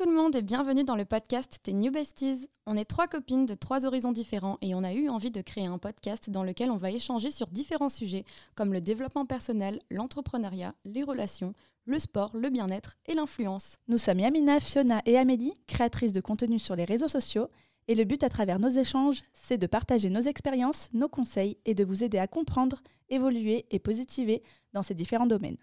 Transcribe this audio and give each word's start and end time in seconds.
tout 0.00 0.08
le 0.08 0.16
monde 0.16 0.34
et 0.34 0.40
bienvenue 0.40 0.82
dans 0.82 0.96
le 0.96 1.04
podcast 1.04 1.58
Tes 1.62 1.74
New 1.74 1.92
Besties. 1.92 2.48
On 2.64 2.78
est 2.78 2.86
trois 2.86 3.06
copines 3.06 3.44
de 3.44 3.52
trois 3.52 3.84
horizons 3.84 4.12
différents 4.12 4.56
et 4.62 4.74
on 4.74 4.82
a 4.82 4.94
eu 4.94 5.10
envie 5.10 5.30
de 5.30 5.42
créer 5.42 5.66
un 5.66 5.76
podcast 5.76 6.30
dans 6.30 6.42
lequel 6.42 6.70
on 6.70 6.78
va 6.78 6.90
échanger 6.90 7.30
sur 7.30 7.48
différents 7.48 7.90
sujets 7.90 8.24
comme 8.54 8.72
le 8.72 8.80
développement 8.80 9.26
personnel, 9.26 9.78
l'entrepreneuriat, 9.90 10.74
les 10.86 11.02
relations, 11.02 11.52
le 11.84 11.98
sport, 11.98 12.30
le 12.34 12.48
bien-être 12.48 12.96
et 13.04 13.14
l'influence. 13.14 13.76
Nous 13.88 13.98
sommes 13.98 14.20
Yamina, 14.20 14.58
Fiona 14.58 15.02
et 15.04 15.18
Amélie, 15.18 15.52
créatrices 15.66 16.14
de 16.14 16.22
contenu 16.22 16.58
sur 16.58 16.76
les 16.76 16.86
réseaux 16.86 17.06
sociaux. 17.06 17.48
Et 17.86 17.94
le 17.94 18.04
but 18.04 18.24
à 18.24 18.30
travers 18.30 18.58
nos 18.58 18.70
échanges, 18.70 19.20
c'est 19.34 19.58
de 19.58 19.66
partager 19.66 20.08
nos 20.08 20.22
expériences, 20.22 20.88
nos 20.94 21.10
conseils 21.10 21.58
et 21.66 21.74
de 21.74 21.84
vous 21.84 22.04
aider 22.04 22.18
à 22.18 22.26
comprendre, 22.26 22.80
évoluer 23.10 23.66
et 23.70 23.78
positiver 23.78 24.42
dans 24.72 24.82
ces 24.82 24.94
différents 24.94 25.26
domaines. 25.26 25.58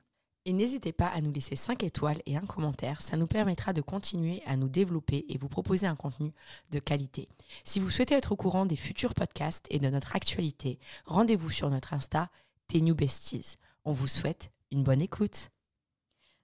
Et 0.48 0.54
n'hésitez 0.54 0.94
pas 0.94 1.08
à 1.08 1.20
nous 1.20 1.34
laisser 1.34 1.58
5 1.58 1.84
étoiles 1.84 2.22
et 2.26 2.38
un 2.38 2.46
commentaire, 2.46 3.02
ça 3.02 3.18
nous 3.18 3.28
permettra 3.28 3.74
de 3.74 3.82
continuer 3.82 4.42
à 4.46 4.56
nous 4.56 4.70
développer 4.70 5.26
et 5.28 5.38
vous 5.38 5.50
proposer 5.50 5.88
un 5.88 5.98
contenu 5.98 6.32
de 6.72 6.80
qualité. 6.80 7.28
Si 7.66 7.82
vous 7.82 7.90
souhaitez 7.90 8.16
être 8.16 8.32
au 8.32 8.38
courant 8.38 8.66
des 8.66 8.78
futurs 8.78 9.14
podcasts 9.14 9.66
et 9.70 9.78
de 9.78 9.90
notre 9.90 10.16
actualité, 10.16 10.80
rendez-vous 11.04 11.50
sur 11.50 11.70
notre 11.70 11.94
Insta, 11.94 12.30
Tes 12.70 12.80
New 12.80 12.96
Besties. 12.96 13.58
On 13.84 13.92
vous 13.92 14.08
souhaite 14.08 14.54
une 14.72 14.84
bonne 14.84 15.02
écoute. 15.02 15.50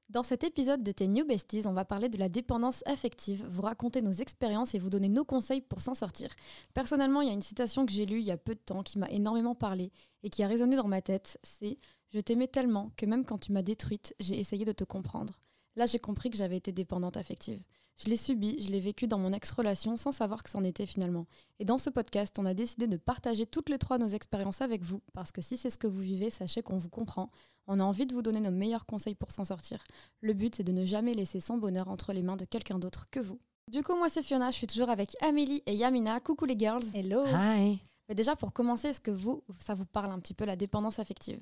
Dans 0.09 0.23
cet 0.23 0.43
épisode 0.43 0.83
de 0.83 0.91
Tes 0.91 1.07
New 1.07 1.25
Besties, 1.25 1.63
on 1.65 1.71
va 1.71 1.85
parler 1.85 2.09
de 2.09 2.17
la 2.17 2.27
dépendance 2.27 2.83
affective, 2.85 3.45
vous 3.47 3.61
raconter 3.61 4.01
nos 4.01 4.11
expériences 4.11 4.75
et 4.75 4.79
vous 4.79 4.89
donner 4.89 5.07
nos 5.07 5.23
conseils 5.23 5.61
pour 5.61 5.79
s'en 5.79 5.93
sortir. 5.93 6.27
Personnellement, 6.73 7.21
il 7.21 7.29
y 7.29 7.31
a 7.31 7.33
une 7.33 7.41
citation 7.41 7.85
que 7.85 7.93
j'ai 7.93 8.05
lue 8.05 8.19
il 8.19 8.25
y 8.25 8.31
a 8.31 8.37
peu 8.37 8.53
de 8.53 8.59
temps 8.59 8.83
qui 8.83 8.99
m'a 8.99 9.09
énormément 9.11 9.55
parlé 9.55 9.93
et 10.23 10.29
qui 10.29 10.43
a 10.43 10.49
résonné 10.49 10.75
dans 10.75 10.89
ma 10.89 11.01
tête, 11.01 11.39
c'est 11.41 11.77
Je 12.13 12.19
t'aimais 12.19 12.47
tellement 12.47 12.91
que 12.95 13.07
même 13.07 13.25
quand 13.25 13.39
tu 13.39 13.51
m'as 13.51 13.63
détruite, 13.63 14.13
j'ai 14.19 14.39
essayé 14.39 14.65
de 14.65 14.71
te 14.71 14.83
comprendre. 14.83 15.39
Là, 15.75 15.87
j'ai 15.87 15.97
compris 15.97 16.29
que 16.29 16.37
j'avais 16.37 16.57
été 16.57 16.71
dépendante 16.71 17.17
affective. 17.17 17.59
Je 17.95 18.07
l'ai 18.07 18.17
subi, 18.17 18.61
je 18.61 18.69
l'ai 18.69 18.79
vécu 18.79 19.07
dans 19.07 19.17
mon 19.17 19.33
ex-relation 19.33 19.97
sans 19.97 20.11
savoir 20.11 20.43
que 20.43 20.49
c'en 20.51 20.63
était 20.63 20.85
finalement. 20.85 21.25
Et 21.57 21.65
dans 21.65 21.79
ce 21.79 21.89
podcast, 21.89 22.37
on 22.37 22.45
a 22.45 22.53
décidé 22.53 22.87
de 22.87 22.97
partager 22.97 23.47
toutes 23.47 23.69
les 23.69 23.79
trois 23.79 23.97
nos 23.97 24.07
expériences 24.07 24.61
avec 24.61 24.83
vous, 24.83 25.01
parce 25.13 25.31
que 25.31 25.41
si 25.41 25.57
c'est 25.57 25.71
ce 25.71 25.79
que 25.79 25.87
vous 25.87 26.01
vivez, 26.01 26.29
sachez 26.29 26.61
qu'on 26.61 26.77
vous 26.77 26.89
comprend. 26.89 27.31
On 27.65 27.79
a 27.79 27.83
envie 27.83 28.05
de 28.05 28.13
vous 28.13 28.21
donner 28.21 28.41
nos 28.41 28.51
meilleurs 28.51 28.85
conseils 28.85 29.15
pour 29.15 29.31
s'en 29.31 29.45
sortir. 29.45 29.83
Le 30.21 30.33
but, 30.33 30.53
c'est 30.53 30.63
de 30.63 30.71
ne 30.71 30.85
jamais 30.85 31.15
laisser 31.15 31.39
son 31.39 31.57
bonheur 31.57 31.87
entre 31.87 32.13
les 32.13 32.21
mains 32.21 32.37
de 32.37 32.45
quelqu'un 32.45 32.77
d'autre 32.77 33.07
que 33.09 33.21
vous. 33.21 33.39
Du 33.71 33.81
coup, 33.81 33.95
moi, 33.95 34.09
c'est 34.09 34.21
Fiona, 34.21 34.51
je 34.51 34.57
suis 34.57 34.67
toujours 34.67 34.89
avec 34.89 35.15
Amélie 35.19 35.63
et 35.65 35.73
Yamina. 35.73 36.19
Coucou 36.19 36.45
les 36.45 36.59
girls. 36.59 36.83
Hello 36.93 37.23
Hi 37.25 37.81
Mais 38.07 38.13
déjà, 38.13 38.35
pour 38.35 38.53
commencer, 38.53 38.89
est-ce 38.89 39.01
que 39.01 39.09
vous, 39.09 39.43
ça 39.57 39.73
vous 39.73 39.85
parle 39.85 40.11
un 40.11 40.19
petit 40.19 40.35
peu 40.35 40.45
la 40.45 40.55
dépendance 40.55 40.99
affective? 40.99 41.39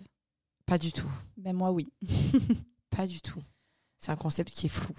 Pas 0.71 0.77
du 0.77 0.93
tout. 0.93 1.11
Ben 1.35 1.51
moi 1.51 1.73
oui. 1.73 1.91
Pas 2.91 3.05
du 3.05 3.19
tout. 3.21 3.43
C'est 3.97 4.13
un 4.13 4.15
concept 4.15 4.51
qui 4.51 4.67
est 4.67 4.69
flou. 4.69 4.93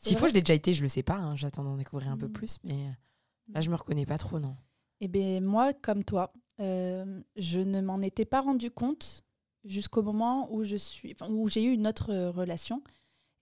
S'il 0.00 0.16
faut, 0.16 0.28
je 0.28 0.32
l'ai 0.32 0.42
déjà 0.42 0.54
été, 0.54 0.74
je 0.74 0.82
le 0.82 0.88
sais 0.88 1.02
pas. 1.02 1.16
hein, 1.16 1.34
J'attends 1.34 1.64
d'en 1.64 1.76
découvrir 1.76 2.12
un 2.12 2.16
peu 2.16 2.28
Mm. 2.28 2.32
plus, 2.32 2.58
mais 2.62 2.86
euh, 2.86 2.90
là, 3.48 3.60
je 3.60 3.68
me 3.68 3.74
reconnais 3.74 4.06
pas 4.06 4.16
trop, 4.16 4.38
non. 4.38 4.54
Eh 5.00 5.08
bien 5.08 5.40
moi, 5.40 5.72
comme 5.74 6.04
toi, 6.04 6.32
euh, 6.60 7.20
je 7.34 7.58
ne 7.58 7.80
m'en 7.80 7.98
étais 8.00 8.26
pas 8.26 8.40
rendu 8.42 8.70
compte 8.70 9.24
jusqu'au 9.64 10.02
moment 10.04 10.52
où 10.52 10.62
je 10.62 10.76
suis, 10.76 11.14
enfin, 11.14 11.28
où 11.32 11.48
j'ai 11.48 11.64
eu 11.64 11.72
une 11.72 11.88
autre 11.88 12.12
euh, 12.12 12.30
relation. 12.30 12.80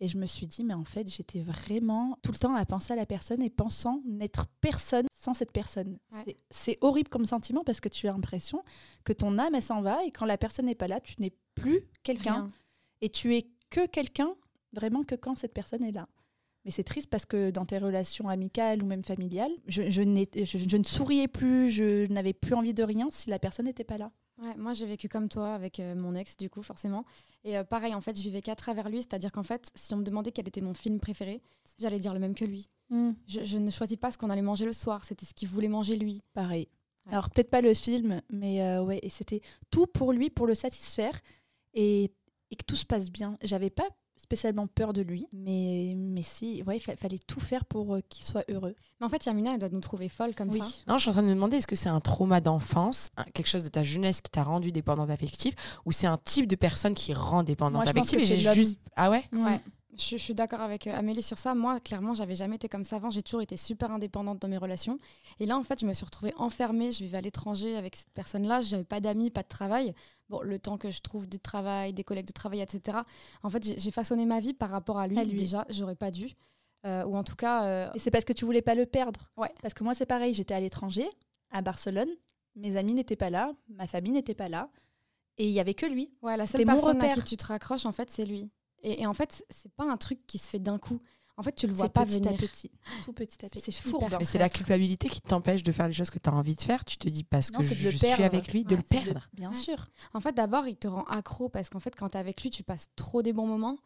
Et 0.01 0.09
je 0.09 0.19
me 0.19 0.27
suis 0.27 0.47
dit, 0.47 0.63
mais 0.63 0.75
en 0.75 0.85
fait, 0.85 1.09
j'étais 1.11 1.41
vraiment 1.41 2.19
tout 2.23 2.31
le 2.33 2.37
temps 2.39 2.55
à 2.55 2.67
penser 2.67 2.93
à 2.93 2.97
la 2.97 3.07
personne 3.07 3.41
et 3.43 3.49
pensant 3.49 4.03
n'être 4.05 4.47
personne 4.61 5.07
sans 5.13 5.33
cette 5.33 5.53
personne. 5.53 5.99
Ouais. 6.13 6.37
C'est- 6.51 6.77
horrible 6.83 7.09
comme 7.09 7.25
sentiment 7.25 7.65
parce 7.65 7.81
que 7.81 7.89
tu 7.89 8.07
as 8.07 8.13
l'impression 8.13 8.63
que 9.05 9.15
ton 9.15 9.39
âme, 9.39 9.55
elle 9.55 9.63
s'en 9.63 9.81
va 9.81 10.05
et 10.05 10.11
quand 10.11 10.27
la 10.27 10.37
personne 10.37 10.67
n'est 10.67 10.75
pas 10.75 10.87
là, 10.89 11.01
tu 11.01 11.15
n'es 11.21 11.33
plus 11.55 11.81
quelqu'un. 12.03 12.51
Et 13.01 13.09
tu 13.09 13.35
es 13.37 13.47
que 13.71 13.87
quelqu'un 13.87 14.35
vraiment 14.73 15.03
que 15.03 15.15
quand 15.15 15.37
cette 15.37 15.55
personne 15.55 15.83
est 15.83 15.93
là. 15.93 16.09
Mais 16.67 16.71
c'est 16.73 16.85
triste 16.85 17.09
parce 17.09 17.25
que 17.25 17.51
dans 17.51 17.65
tes 17.65 17.79
relations 17.79 18.29
amicales 18.29 18.83
ou 18.83 18.87
même 18.87 19.03
familiales, 19.05 19.53
je, 19.67 19.89
je, 19.89 20.03
n'ai- 20.03 20.29
je- 20.35 20.59
je 20.69 20.77
ne 20.77 20.85
souriais 20.85 21.29
plus, 21.29 21.71
je 21.71 22.07
n'avais 22.13 22.33
plus 22.35 22.55
envie 22.55 22.75
de 22.75 22.83
rien 22.83 23.09
si 23.11 23.31
la 23.31 23.39
personne 23.39 23.65
n'était 23.67 23.85
pas 23.85 23.97
là. 23.99 24.13
Ouais, 24.43 24.55
moi 24.57 24.75
j'ai 24.75 24.85
vécu 24.87 25.09
comme 25.09 25.29
toi 25.29 25.55
avec 25.55 25.81
euh, 25.81 25.95
mon 25.95 26.15
ex 26.15 26.37
du 26.37 26.51
coup 26.51 26.63
forcément. 26.63 27.05
Et 27.45 27.57
euh, 27.57 27.65
pareil 27.65 27.95
en 27.95 28.01
fait 28.01 28.17
je 28.17 28.23
vivais 28.23 28.43
qu'à 28.43 28.55
travers 28.55 28.89
lui. 28.91 29.03
C'est 29.03 29.15
à 29.15 29.19
dire 29.19 29.33
qu'en 29.33 29.43
fait 29.43 29.71
si 29.75 29.95
on 29.95 29.99
me 29.99 30.05
demandait 30.05 30.33
quel 30.33 30.47
était 30.47 30.61
mon 30.61 30.75
film 30.75 31.01
préféré 31.01 31.41
j'allais 31.79 31.99
dire 31.99 32.13
le 32.15 32.21
même 32.21 32.35
que 32.35 32.45
lui. 32.45 32.69
Je, 32.91 33.45
je 33.45 33.59
ne 33.59 33.71
choisis 33.71 33.97
pas 33.97 34.11
ce 34.13 34.19
qu'on 34.19 34.31
allait 34.31 34.43
manger 34.43 34.65
le 34.65 34.73
soir. 34.73 35.05
C'était 35.05 35.27
ce 35.27 35.35
qu'il 35.35 35.49
voulait 35.49 35.69
manger 35.69 35.97
lui. 35.97 36.23
Pareil. 36.35 36.69
Ouais. 37.07 37.13
Alors 37.13 37.31
peut-être 37.31 37.51
pas 37.51 37.61
le 37.61 37.75
film, 37.75 38.23
mais 38.31 38.63
euh, 38.63 38.83
ouais, 38.83 39.01
et 39.03 39.11
c'était 39.11 39.41
tout 39.71 39.87
pour 39.87 40.13
lui, 40.13 40.31
pour 40.31 40.47
le 40.47 40.55
satisfaire. 40.55 41.19
Et, 41.75 42.13
et 42.51 42.57
que 42.57 42.65
tout 42.65 42.77
se 42.77 42.87
passe 42.87 43.11
bien. 43.11 43.39
J'avais 43.43 43.71
pas 43.71 43.89
spécialement 44.17 44.67
peur 44.67 44.93
de 44.93 45.03
lui, 45.03 45.27
mais, 45.33 45.95
mais 45.97 46.23
si, 46.23 46.63
ouais, 46.67 46.79
fa- 46.79 46.97
fallait 46.97 47.19
tout 47.19 47.41
faire 47.41 47.65
pour 47.65 47.95
euh, 47.97 48.01
qu'il 48.09 48.25
soit 48.25 48.45
heureux. 48.51 48.75
mais 49.01 49.07
en 49.07 49.09
fait 49.09 49.25
Yamina 49.27 49.53
elle 49.55 49.59
doit 49.61 49.69
nous 49.69 49.81
trouver 49.81 50.09
folles 50.09 50.35
comme 50.35 50.49
Oui. 50.51 50.59
ça 50.61 50.67
Non, 50.89 50.97
je 50.99 51.03
suis 51.03 51.11
en 51.11 51.13
train 51.13 51.23
de 51.23 51.29
me 51.29 51.35
demander, 51.35 51.59
est-ce 51.59 51.67
que 51.67 51.77
c'est 51.77 51.89
un 51.89 52.01
trauma 52.01 52.41
d'enfance, 52.41 53.11
quelque 53.35 53.49
chose 53.49 53.65
de 53.65 53.69
ta 53.69 53.83
jeunesse 53.83 54.21
qui 54.21 54.31
t'a 54.31 54.43
rendu 54.43 54.73
dépendante 54.73 55.11
affective, 55.11 55.55
ou 55.85 55.93
c'est 55.93 56.07
un 56.07 56.19
type 56.19 56.47
de 56.47 56.57
personne 56.57 56.95
qui 56.95 57.15
rend 57.15 57.43
dépendante 57.43 57.75
Moi, 57.75 57.85
je 57.85 57.91
affective 57.91 58.21
et 58.21 58.27
j'ai 58.27 58.55
juste... 58.55 58.79
Ah 58.97 59.11
ouais 59.11 59.25
Ouais. 59.33 59.61
Je, 59.99 60.11
je 60.11 60.23
suis 60.23 60.35
d'accord 60.35 60.61
avec 60.61 60.87
euh, 60.87 60.93
Amélie 60.95 61.23
sur 61.23 61.39
ça. 61.39 61.55
Moi, 61.55 61.81
clairement, 61.81 62.13
j'avais 62.13 62.35
jamais 62.35 62.57
été 62.57 62.69
comme 62.69 62.85
ça 62.85 62.97
avant. 62.97 63.09
J'ai 63.09 63.23
toujours 63.23 63.41
été 63.41 63.57
super 63.57 63.91
indépendante 63.91 64.39
dans 64.43 64.49
mes 64.49 64.59
relations. 64.59 64.99
Et 65.41 65.47
là, 65.47 65.57
en 65.57 65.63
fait, 65.63 65.81
je 65.81 65.87
me 65.87 65.95
suis 65.95 66.05
retrouvée 66.05 66.35
enfermée. 66.37 66.93
Je 66.93 67.03
vivais 67.05 67.17
à 67.17 67.21
l'étranger 67.23 67.77
avec 67.77 67.97
cette 67.97 68.11
personne-là. 68.13 68.61
J'avais 68.61 68.85
pas 68.85 69.01
d'amis, 69.01 69.31
pas 69.31 69.43
de 69.43 69.49
travail. 69.49 69.95
Bon, 70.29 70.41
le 70.43 70.59
temps 70.59 70.77
que 70.77 70.91
je 70.91 71.01
trouve 71.01 71.29
du 71.29 71.39
travail, 71.39 71.93
des 71.93 72.03
collègues 72.03 72.27
de 72.27 72.33
travail, 72.33 72.61
etc. 72.61 72.99
En 73.43 73.51
fait, 73.51 73.79
j'ai 73.79 73.91
façonné 73.91 74.27
ma 74.27 74.41
vie 74.41 74.55
par 74.55 74.71
rapport 74.71 74.99
à 74.99 75.07
lui. 75.07 75.19
À 75.19 75.25
lui. 75.25 75.39
Déjà, 75.39 75.65
j'aurais 75.69 75.95
pas 75.95 76.11
dû. 76.11 76.33
Euh, 76.85 77.05
ou 77.05 77.17
en 77.17 77.25
tout 77.25 77.37
cas, 77.37 77.65
euh, 77.65 77.91
Et 77.95 77.99
c'est 77.99 78.11
parce 78.11 78.25
que 78.25 78.33
tu 78.33 78.45
voulais 78.45 78.63
pas 78.63 78.75
le 78.75 78.87
perdre. 78.87 79.31
Ouais. 79.37 79.53
Parce 79.63 79.75
que 79.75 79.85
moi, 79.85 79.95
c'est 79.95 80.07
pareil. 80.07 80.35
J'étais 80.35 80.55
à 80.55 80.61
l'étranger, 80.61 81.09
à 81.51 81.63
Barcelone. 81.63 82.09
Mes 82.55 82.77
amis 82.77 82.95
n'étaient 82.95 83.17
pas 83.17 83.31
là. 83.31 83.53
Ma 83.69 83.87
famille 83.87 84.13
n'était 84.13 84.35
pas 84.35 84.49
là. 84.49 84.71
Et 85.39 85.47
il 85.47 85.53
y 85.53 85.61
avait 85.61 85.75
que 85.75 85.87
lui. 85.87 86.11
ouais, 86.23 86.37
la 86.37 86.47
seule 86.47 86.65
mon 86.65 86.73
personne 86.73 87.01
à 87.03 87.09
repère. 87.09 87.25
qui 87.25 87.31
tu 87.31 87.37
te 87.37 87.47
raccroches, 87.47 87.87
en 87.87 87.93
fait, 87.93 88.11
c'est 88.11 88.25
lui. 88.25 88.51
Et, 88.83 89.03
et 89.03 89.07
en 89.07 89.15
fait, 89.15 89.45
c'est 89.51 89.73
pas 89.73 89.85
un 89.85 89.97
truc 89.97 90.27
qui 90.27 90.39
se 90.39 90.49
fait 90.49 90.59
d'un 90.59 90.79
coup. 90.79 91.01
En 91.39 91.43
fait, 91.43 91.55
tu 91.55 91.67
le 91.67 91.73
vois 91.75 91.89
pas 91.91 92.07
petit 92.07 92.15
venir. 92.21 92.33
à 92.33 92.35
petit. 92.37 92.71
Tout 93.05 93.13
petit 93.13 93.45
à 93.45 93.49
petit. 93.51 93.61
C'est 93.71 93.73
fourbe. 93.73 94.05
hyper 94.07 94.19
Mais 94.19 94.25
c'est 94.25 94.39
la 94.39 94.49
culpabilité 94.49 95.09
qui 95.09 95.21
t'empêche 95.21 95.63
de 95.63 95.71
faire 95.71 95.87
les 95.87 95.93
choses 95.95 96.09
que 96.11 96.19
tu 96.19 96.31
as 96.31 96.33
envie 96.33 96.57
de 96.57 96.63
faire. 96.63 96.85
Tu 96.85 96.97
te 96.97 97.09
dis 97.11 97.25
parce 97.25 97.53
Non, 97.53 97.59
que 97.59 97.65
je 97.67 97.89
suis 97.91 98.23
avec 98.23 98.53
lui, 98.53 98.65
de 98.65 98.75
le 98.75 98.83
de- 98.83 98.87
perdre. 98.87 99.29
Bien 99.35 99.51
Ouais. 99.51 99.55
sûr. 99.55 99.87
En 100.15 100.21
fait, 100.21 100.33
d'abord, 100.33 100.67
il 100.67 100.77
te 100.77 100.89
rend 100.89 101.05
accro 101.05 101.49
parce 101.51 101.69
qu'en 101.69 101.81
fait, 101.81 101.95
quand 101.95 102.09
tu 102.09 102.17
es 102.17 102.21
avec 102.21 102.43
lui, 102.43 102.51
tu 102.51 102.63
passes 102.63 102.89
trop 102.97 103.21
des 103.23 103.33
bons 103.35 103.47
moments. 103.47 103.77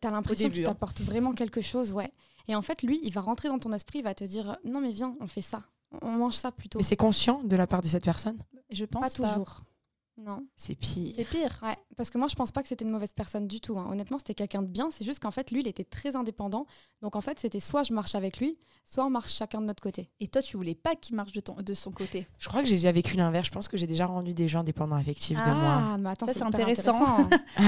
Tu 0.00 0.06
as 0.06 0.10
l'impression 0.10 0.48
qu'il 0.50 0.62
hein. 0.64 0.68
t'apporte 0.68 1.00
vraiment 1.00 1.32
quelque 1.32 1.60
chose, 1.62 1.92
ouais. 1.92 2.12
Et 2.48 2.54
en 2.54 2.62
fait, 2.62 2.82
lui, 2.82 3.00
il 3.02 3.12
va 3.12 3.22
rentrer 3.22 3.48
dans 3.48 3.58
ton 3.58 3.72
esprit, 3.72 4.00
il 4.00 4.04
va 4.04 4.14
te 4.14 4.24
dire 4.24 4.56
Non, 4.64 4.80
mais 4.80 4.92
viens, 4.92 5.16
on 5.20 5.26
fait 5.26 5.42
ça. 5.42 5.62
On 6.02 6.12
mange 6.12 6.34
ça 6.34 6.52
plutôt. 6.52 6.78
Mais 6.78 6.84
c'est 6.84 6.96
conscient 6.96 7.42
de 7.42 7.56
la 7.56 7.66
part 7.66 7.82
de 7.82 7.88
cette 7.88 8.04
personne? 8.04 8.38
Je 8.70 8.84
pense 8.84 9.02
pas 9.02 9.10
toujours. 9.10 9.62
Non. 10.18 10.44
C'est 10.54 10.74
pire. 10.74 11.14
C'est 11.16 11.24
pire. 11.24 11.58
Ouais, 11.62 11.76
parce 11.96 12.10
que 12.10 12.18
moi, 12.18 12.28
je 12.28 12.34
pense 12.34 12.50
pas 12.52 12.60
que 12.62 12.68
c'était 12.68 12.84
une 12.84 12.90
mauvaise 12.90 13.12
personne 13.16 13.46
du 13.48 13.60
tout. 13.60 13.78
hein. 13.78 13.88
Honnêtement, 13.90 14.18
c'était 14.18 14.34
quelqu'un 14.34 14.60
de 14.60 14.66
bien. 14.66 14.90
C'est 14.90 15.04
juste 15.04 15.18
qu'en 15.20 15.30
fait, 15.30 15.50
lui, 15.50 15.60
il 15.60 15.68
était 15.68 15.84
très 15.84 16.14
indépendant. 16.14 16.66
Donc, 17.00 17.16
en 17.16 17.22
fait, 17.22 17.40
c'était 17.40 17.58
soit 17.60 17.84
je 17.84 17.94
marche 17.94 18.14
avec 18.14 18.38
lui, 18.38 18.58
soit 18.84 19.06
on 19.06 19.10
marche 19.10 19.32
chacun 19.32 19.62
de 19.62 19.66
notre 19.66 19.82
côté. 19.82 20.10
Et 20.20 20.28
toi, 20.28 20.42
tu 20.42 20.58
voulais 20.58 20.74
pas 20.74 20.94
qu'il 20.94 21.16
marche 21.16 21.32
de, 21.32 21.40
ton, 21.40 21.54
de 21.54 21.72
son 21.72 21.90
côté? 21.90 22.26
Je 22.38 22.48
crois 22.48 22.60
que 22.60 22.68
j'ai 22.68 22.74
déjà 22.74 22.92
vécu 22.92 23.16
l'inverse. 23.16 23.46
Je 23.46 23.52
pense 23.52 23.66
que 23.66 23.78
j'ai 23.78 23.86
déjà 23.86 24.04
rendu 24.04 24.34
des 24.34 24.46
gens 24.46 24.62
dépendants 24.62 24.96
affectifs 24.96 25.38
de 25.38 25.50
moi. 25.50 25.82
Ah, 25.92 25.96
mais 25.98 26.10
attends, 26.10 26.26
Ça, 26.26 26.32
c'est 26.34 26.40
hyper 26.40 26.48
intéressant. 26.68 27.28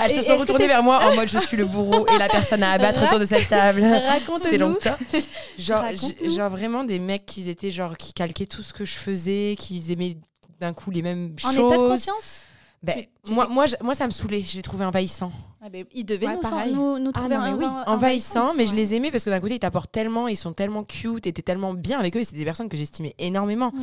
Elles 0.00 0.10
Et 0.10 0.14
se 0.14 0.22
sont 0.22 0.36
retournées 0.36 0.66
vers 0.66 0.82
moi 0.82 1.00
en 1.10 1.14
mode 1.14 1.28
je 1.28 1.38
suis 1.38 1.56
le 1.56 1.64
bourreau 1.64 2.06
et 2.08 2.18
la 2.18 2.28
personne 2.28 2.62
à 2.62 2.72
abattre 2.72 3.02
autour 3.04 3.18
de 3.18 3.24
cette 3.26 3.48
table. 3.48 3.82
Raconte-nous. 3.82 4.50
C'est 4.50 4.58
longtemps. 4.58 4.96
Genre 5.58 6.50
vraiment 6.50 6.84
des 6.84 6.98
mecs 6.98 7.26
qui 7.26 7.48
étaient 7.48 7.70
genre 7.70 7.96
qui 7.96 8.12
calquaient 8.12 8.46
tout 8.46 8.62
ce 8.62 8.72
que 8.72 8.84
je 8.84 8.94
faisais, 8.94 9.56
qui 9.58 9.90
aimaient 9.92 10.16
d'un 10.62 10.72
coup 10.72 10.90
les 10.90 11.02
mêmes 11.02 11.34
En 11.44 11.50
choses. 11.52 11.58
état 11.72 11.76
de 11.82 11.88
conscience 11.88 12.42
Ben, 12.84 12.96
Tu- 12.98 13.08
tu 13.26 13.32
moi, 13.32 13.46
moi, 13.46 13.66
je- 13.66 13.76
moi, 13.80 13.94
ça 13.94 14.06
me 14.06 14.10
saoulait. 14.10 14.40
Je 14.42 14.56
les 14.56 14.62
trouvais 14.62 14.84
envahissants. 14.84 15.30
ah 15.64 15.68
ben, 15.68 15.84
Il 15.94 16.04
devait 16.04 16.26
Ouais, 16.26 16.34
nous, 16.72 16.74
nous, 16.74 16.98
nous 16.98 17.10
Ah, 17.14 17.20
trouver 17.20 17.36
non, 17.36 17.40
mais 17.42 17.48
un- 17.50 17.56
oui. 17.56 17.64
un- 17.64 17.84
Envahissants, 17.92 18.54
mais 18.56 18.66
je 18.66 18.74
les 18.74 18.94
aimais 18.94 19.12
parce 19.12 19.22
que 19.24 19.30
d'un 19.30 19.38
côté, 19.38 19.54
ils 19.54 19.58
t'apportent 19.60 19.92
tellement, 19.92 20.26
ils 20.26 20.34
sont 20.36 20.52
tellement 20.52 20.82
cute, 20.82 21.28
et 21.28 21.32
t'es 21.32 21.42
tellement 21.42 21.74
bien 21.74 22.00
avec 22.00 22.16
eux. 22.16 22.20
et 22.20 22.24
C'est 22.24 22.34
des 22.34 22.44
personnes 22.44 22.68
que 22.68 22.76
j'estimais 22.76 23.14
énormément. 23.20 23.70
Mm. 23.72 23.80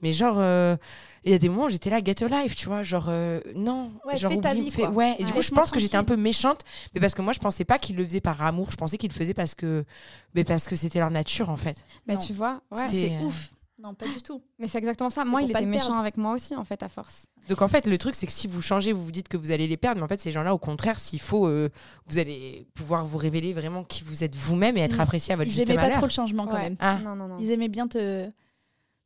Mais 0.00 0.14
genre, 0.14 0.36
euh, 0.38 0.76
il 1.24 1.32
y 1.32 1.34
a 1.34 1.38
des 1.38 1.50
moments 1.50 1.64
où 1.64 1.68
j'étais 1.68 1.90
là, 1.90 2.00
get 2.02 2.24
a 2.24 2.28
life, 2.42 2.56
tu 2.56 2.68
vois. 2.68 2.82
Genre, 2.82 3.04
euh, 3.10 3.40
non. 3.54 3.92
Ouais, 4.06 4.16
genre, 4.16 4.32
fais 4.32 4.40
ta 4.40 4.52
oublie- 4.52 4.62
vie, 4.62 4.70
fais- 4.70 4.82
quoi. 4.84 4.90
ouais, 4.92 5.16
et 5.18 5.24
du 5.24 5.32
coup, 5.34 5.42
je 5.42 5.50
pense 5.50 5.70
que 5.70 5.78
j'étais 5.78 5.98
un 5.98 6.04
peu 6.04 6.16
méchante, 6.16 6.62
mais 6.94 7.02
parce 7.02 7.12
que 7.14 7.20
moi, 7.20 7.34
je 7.34 7.40
pensais 7.40 7.66
pas 7.66 7.78
qu'ils 7.78 7.96
le 7.96 8.04
faisaient 8.06 8.22
par 8.22 8.40
amour. 8.42 8.70
Je 8.70 8.76
pensais 8.76 8.96
qu'ils 8.96 9.10
le 9.10 9.14
faisaient 9.14 9.34
parce 9.34 9.54
que, 9.54 9.84
mais 10.34 10.44
parce 10.44 10.66
que 10.68 10.74
c'était 10.74 11.00
leur 11.00 11.10
nature, 11.10 11.50
en 11.50 11.58
fait. 11.58 11.76
Bah, 12.06 12.14
Non. 12.14 12.18
tu 12.20 12.32
vois, 12.32 12.62
c'est 12.88 13.10
euh, 13.12 13.24
ouf. 13.26 13.50
Non, 13.80 13.94
pas 13.94 14.06
du 14.06 14.20
tout. 14.22 14.42
Mais 14.58 14.66
c'est 14.66 14.78
exactement 14.78 15.08
ça. 15.10 15.24
Moi, 15.24 15.42
il 15.42 15.50
était 15.52 15.64
méchant 15.64 15.86
perdre. 15.86 16.00
avec 16.00 16.16
moi 16.16 16.32
aussi, 16.34 16.56
en 16.56 16.64
fait, 16.64 16.82
à 16.82 16.88
force. 16.88 17.26
Donc 17.48 17.62
en 17.62 17.68
fait, 17.68 17.86
le 17.86 17.96
truc, 17.96 18.16
c'est 18.16 18.26
que 18.26 18.32
si 18.32 18.48
vous 18.48 18.60
changez, 18.60 18.92
vous 18.92 19.04
vous 19.04 19.12
dites 19.12 19.28
que 19.28 19.36
vous 19.36 19.52
allez 19.52 19.68
les 19.68 19.76
perdre, 19.76 19.98
mais 20.00 20.04
en 20.04 20.08
fait, 20.08 20.20
ces 20.20 20.32
gens-là, 20.32 20.52
au 20.52 20.58
contraire, 20.58 20.98
s'il 20.98 21.20
faut, 21.20 21.46
euh, 21.46 21.68
vous 22.06 22.18
allez 22.18 22.66
pouvoir 22.74 23.06
vous 23.06 23.18
révéler 23.18 23.52
vraiment 23.52 23.84
qui 23.84 24.02
vous 24.02 24.24
êtes 24.24 24.34
vous-même 24.34 24.76
et 24.76 24.80
être 24.80 24.98
apprécié 24.98 25.32
à 25.32 25.36
votre 25.36 25.48
Ils 25.48 25.52
juste 25.54 25.68
aimaient 25.68 25.76
pas 25.76 25.82
malheur. 25.82 25.98
trop 25.98 26.06
le 26.06 26.12
changement 26.12 26.46
quand 26.46 26.54
Ouais. 26.54 26.62
même. 26.70 26.76
Ah. 26.80 26.98
Non, 27.04 27.14
non, 27.14 27.28
non. 27.28 27.36
Ils 27.38 27.50
aimaient 27.52 27.68
bien 27.68 27.86
te. 27.86 28.28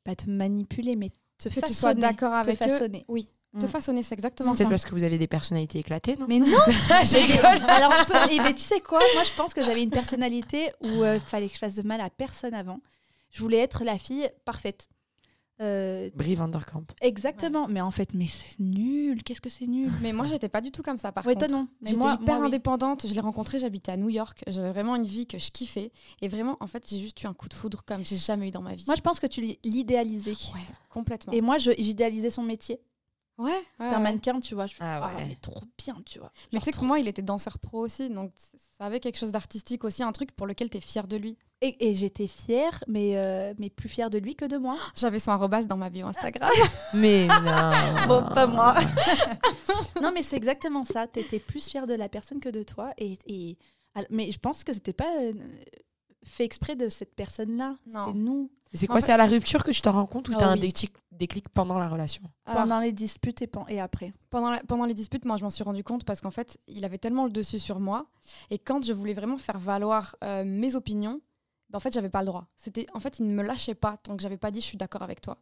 Pas 0.04 0.16
te 0.16 0.28
manipuler, 0.30 0.96
mais 0.96 1.10
te 1.38 1.48
Que 1.48 1.66
tu 1.66 1.74
sois 1.74 1.94
d'accord 1.94 2.30
te 2.42 2.48
avec 2.48 2.60
eux. 2.62 2.68
façonner. 2.68 3.04
Oui. 3.08 3.28
Te 3.60 3.66
Mm. 3.66 3.68
façonner, 3.68 4.02
c'est 4.02 4.08
C'est 4.08 4.14
exactement 4.14 4.52
peut-être 4.54 4.64
ça. 4.68 4.70
parce 4.70 4.84
que 4.86 4.92
vous 4.94 5.02
avez 5.04 5.18
des 5.18 5.26
personnalités 5.26 5.78
éclatées, 5.80 6.16
non 6.16 6.24
Mais 6.26 6.38
non 6.38 6.46
Je 7.04 7.16
rigole. 7.60 7.70
Alors, 7.70 7.92
on 8.00 8.04
peut- 8.06 8.16
eh 8.32 8.38
ben, 8.38 8.54
tu 8.54 8.62
sais 8.62 8.80
quoi? 8.80 8.98
Moi, 9.14 9.24
je 9.24 9.30
pense 9.36 9.52
que 9.52 9.62
j'avais 9.62 9.82
une 9.82 9.90
personnalité 9.90 10.72
où 10.80 11.04
il 11.04 11.20
fallait 11.20 11.48
que 11.48 11.54
je 11.54 11.58
fasse 11.58 11.74
de 11.74 11.86
mal 11.86 12.00
à 12.00 12.08
personne 12.08 12.54
avant. 12.54 12.80
Je 13.32 13.40
voulais 13.40 13.58
être 13.58 13.82
la 13.84 13.98
fille 13.98 14.28
parfaite. 14.44 14.88
Euh, 15.60 16.10
Brie 16.16 16.34
Vanderkamp. 16.34 16.84
exactement. 17.02 17.68
Mais 17.68 17.80
en 17.80 17.90
fait, 17.92 18.14
mais 18.14 18.26
c'est 18.26 18.58
nul. 18.58 19.22
Qu'est-ce 19.22 19.40
que 19.40 19.50
c'est 19.50 19.66
nul? 19.66 19.88
Mais 20.02 20.12
moi, 20.12 20.26
j'étais 20.26 20.48
pas 20.48 20.60
du 20.60 20.72
tout 20.72 20.82
comme 20.82 20.98
ça, 20.98 21.12
par 21.12 21.24
Oui, 21.26 21.34
contre. 21.34 21.46
toi 21.46 21.56
non. 21.56 21.68
J'étais 21.82 21.92
hyper 22.00 22.18
moi, 22.20 22.38
oui. 22.40 22.46
indépendante. 22.46 23.06
Je 23.06 23.14
l'ai 23.14 23.20
rencontré, 23.20 23.58
j'habitais 23.60 23.92
à 23.92 23.96
New 23.96 24.08
York. 24.08 24.42
J'avais 24.48 24.70
vraiment 24.70 24.96
une 24.96 25.04
vie 25.04 25.26
que 25.26 25.38
je 25.38 25.50
kiffais. 25.52 25.92
Et 26.20 26.26
vraiment, 26.28 26.56
en 26.60 26.66
fait, 26.66 26.84
j'ai 26.88 26.98
juste 26.98 27.22
eu 27.22 27.26
un 27.26 27.34
coup 27.34 27.48
de 27.48 27.54
foudre 27.54 27.84
comme 27.84 28.04
j'ai 28.04 28.16
jamais 28.16 28.48
eu 28.48 28.50
dans 28.50 28.62
ma 28.62 28.74
vie. 28.74 28.84
Moi, 28.86 28.96
je 28.96 29.02
pense 29.02 29.20
que 29.20 29.26
tu 29.28 29.40
l'idéalisais. 29.62 30.32
Ouais, 30.54 30.60
complètement. 30.88 31.32
Et 31.32 31.40
moi, 31.42 31.58
j'idéalisais 31.58 32.30
son 32.30 32.42
métier. 32.42 32.80
Ouais, 33.42 33.50
ouais, 33.50 33.62
C'était 33.78 33.94
un 33.94 34.00
mannequin, 34.00 34.40
tu 34.40 34.54
vois. 34.54 34.66
Je 34.66 34.74
fais, 34.74 34.84
Ah 34.84 35.00
ah, 35.02 35.12
mais 35.18 35.36
trop 35.40 35.60
bien, 35.84 35.96
tu 36.06 36.18
vois. 36.18 36.30
Mais 36.52 36.58
tu 36.58 36.64
sais 36.66 36.70
que 36.70 36.76
trop- 36.76 36.86
moi, 36.86 36.98
il 36.98 37.08
était 37.08 37.22
danseur 37.22 37.58
pro 37.58 37.78
aussi. 37.80 38.08
Donc, 38.10 38.32
ça 38.78 38.86
avait 38.86 39.00
quelque 39.00 39.18
chose 39.18 39.32
d'artistique 39.32 39.84
aussi, 39.84 40.02
un 40.02 40.12
truc 40.12 40.32
pour 40.32 40.46
lequel 40.46 40.68
tu 40.70 40.78
es 40.78 40.80
fier 40.80 41.06
de 41.06 41.16
lui. 41.16 41.36
Et, 41.60 41.88
et 41.90 41.94
j'étais 41.94 42.26
fière, 42.26 42.82
mais, 42.88 43.12
euh, 43.16 43.54
mais 43.58 43.70
plus 43.70 43.88
fière 43.88 44.10
de 44.10 44.18
lui 44.18 44.34
que 44.34 44.44
de 44.44 44.56
moi. 44.56 44.74
J'avais 44.96 45.18
son 45.20 45.30
arrobas 45.30 45.62
dans 45.64 45.76
ma 45.76 45.90
bio 45.90 46.06
Instagram. 46.08 46.50
Mais 46.94 47.26
non. 47.44 47.70
Bon, 48.08 48.22
pas 48.34 48.46
moi. 48.48 48.74
non, 50.02 50.10
mais 50.12 50.22
c'est 50.22 50.36
exactement 50.36 50.82
ça. 50.82 51.06
Tu 51.06 51.20
étais 51.20 51.38
plus 51.38 51.68
fière 51.68 51.86
de 51.86 51.94
la 51.94 52.08
personne 52.08 52.40
que 52.40 52.48
de 52.48 52.62
toi. 52.62 52.92
Et, 52.98 53.16
et- 53.26 53.56
mais 54.10 54.30
je 54.32 54.38
pense 54.38 54.64
que 54.64 54.72
c'était 54.72 54.92
pas 54.94 55.10
euh, 55.20 55.32
fait 56.24 56.44
exprès 56.44 56.76
de 56.76 56.88
cette 56.88 57.14
personne-là. 57.14 57.76
C'est 57.86 58.14
nous. 58.14 58.50
C'est 58.74 58.86
quoi 58.86 59.00
C'est 59.02 59.12
à 59.12 59.16
la 59.18 59.26
rupture 59.26 59.64
que 59.64 59.70
tu 59.70 59.82
t'en 59.82 59.92
rends 59.92 60.06
compte 60.06 60.28
ou 60.30 60.32
Ah 60.34 60.38
t'as 60.38 60.48
un 60.48 60.54
oui. 60.54 60.60
déclic, 60.60 60.92
déclic 61.10 61.48
pendant 61.50 61.78
la 61.78 61.88
relation? 61.88 62.22
Alors, 62.46 62.62
pendant 62.62 62.80
les 62.80 62.92
disputes 62.92 63.42
et, 63.42 63.46
pen- 63.46 63.66
et 63.68 63.80
après. 63.80 64.14
pendant, 64.30 64.50
la- 64.50 64.62
pendant 64.62 64.86
les 64.86 64.94
disputes, 64.94 65.26
moi, 65.26 65.36
je 65.36 65.44
m'en 65.44 65.50
suis 65.50 65.62
rendu 65.64 65.84
compte 65.84 66.04
parce 66.04 66.22
qu'en 66.22 66.30
fait, 66.30 66.58
il 66.68 66.82
avait 66.86 66.96
tellement 66.96 67.24
le 67.26 67.30
dessus 67.30 67.58
sur 67.58 67.80
moi. 67.80 68.06
Et 68.50 68.58
quand 68.58 68.82
je 68.84 68.94
voulais 68.94 69.12
vraiment 69.12 69.36
faire 69.36 69.58
valoir 69.58 70.16
euh, 70.24 70.42
mes 70.46 70.74
opinions, 70.74 71.20
ben, 71.68 71.76
en 71.76 71.80
fait, 71.80 71.92
j'avais 71.92 72.08
pas 72.08 72.20
le 72.20 72.26
droit. 72.26 72.46
C'était, 72.56 72.86
en 72.94 73.00
fait, 73.00 73.18
il 73.18 73.26
ne 73.26 73.34
me 73.34 73.42
lâchait 73.42 73.74
pas 73.74 73.98
tant 74.02 74.16
que 74.16 74.22
j'avais 74.22 74.38
pas 74.38 74.50
dit 74.50 74.60
je 74.62 74.66
suis 74.66 74.78
d'accord 74.78 75.02
avec 75.02 75.20
toi. 75.20 75.36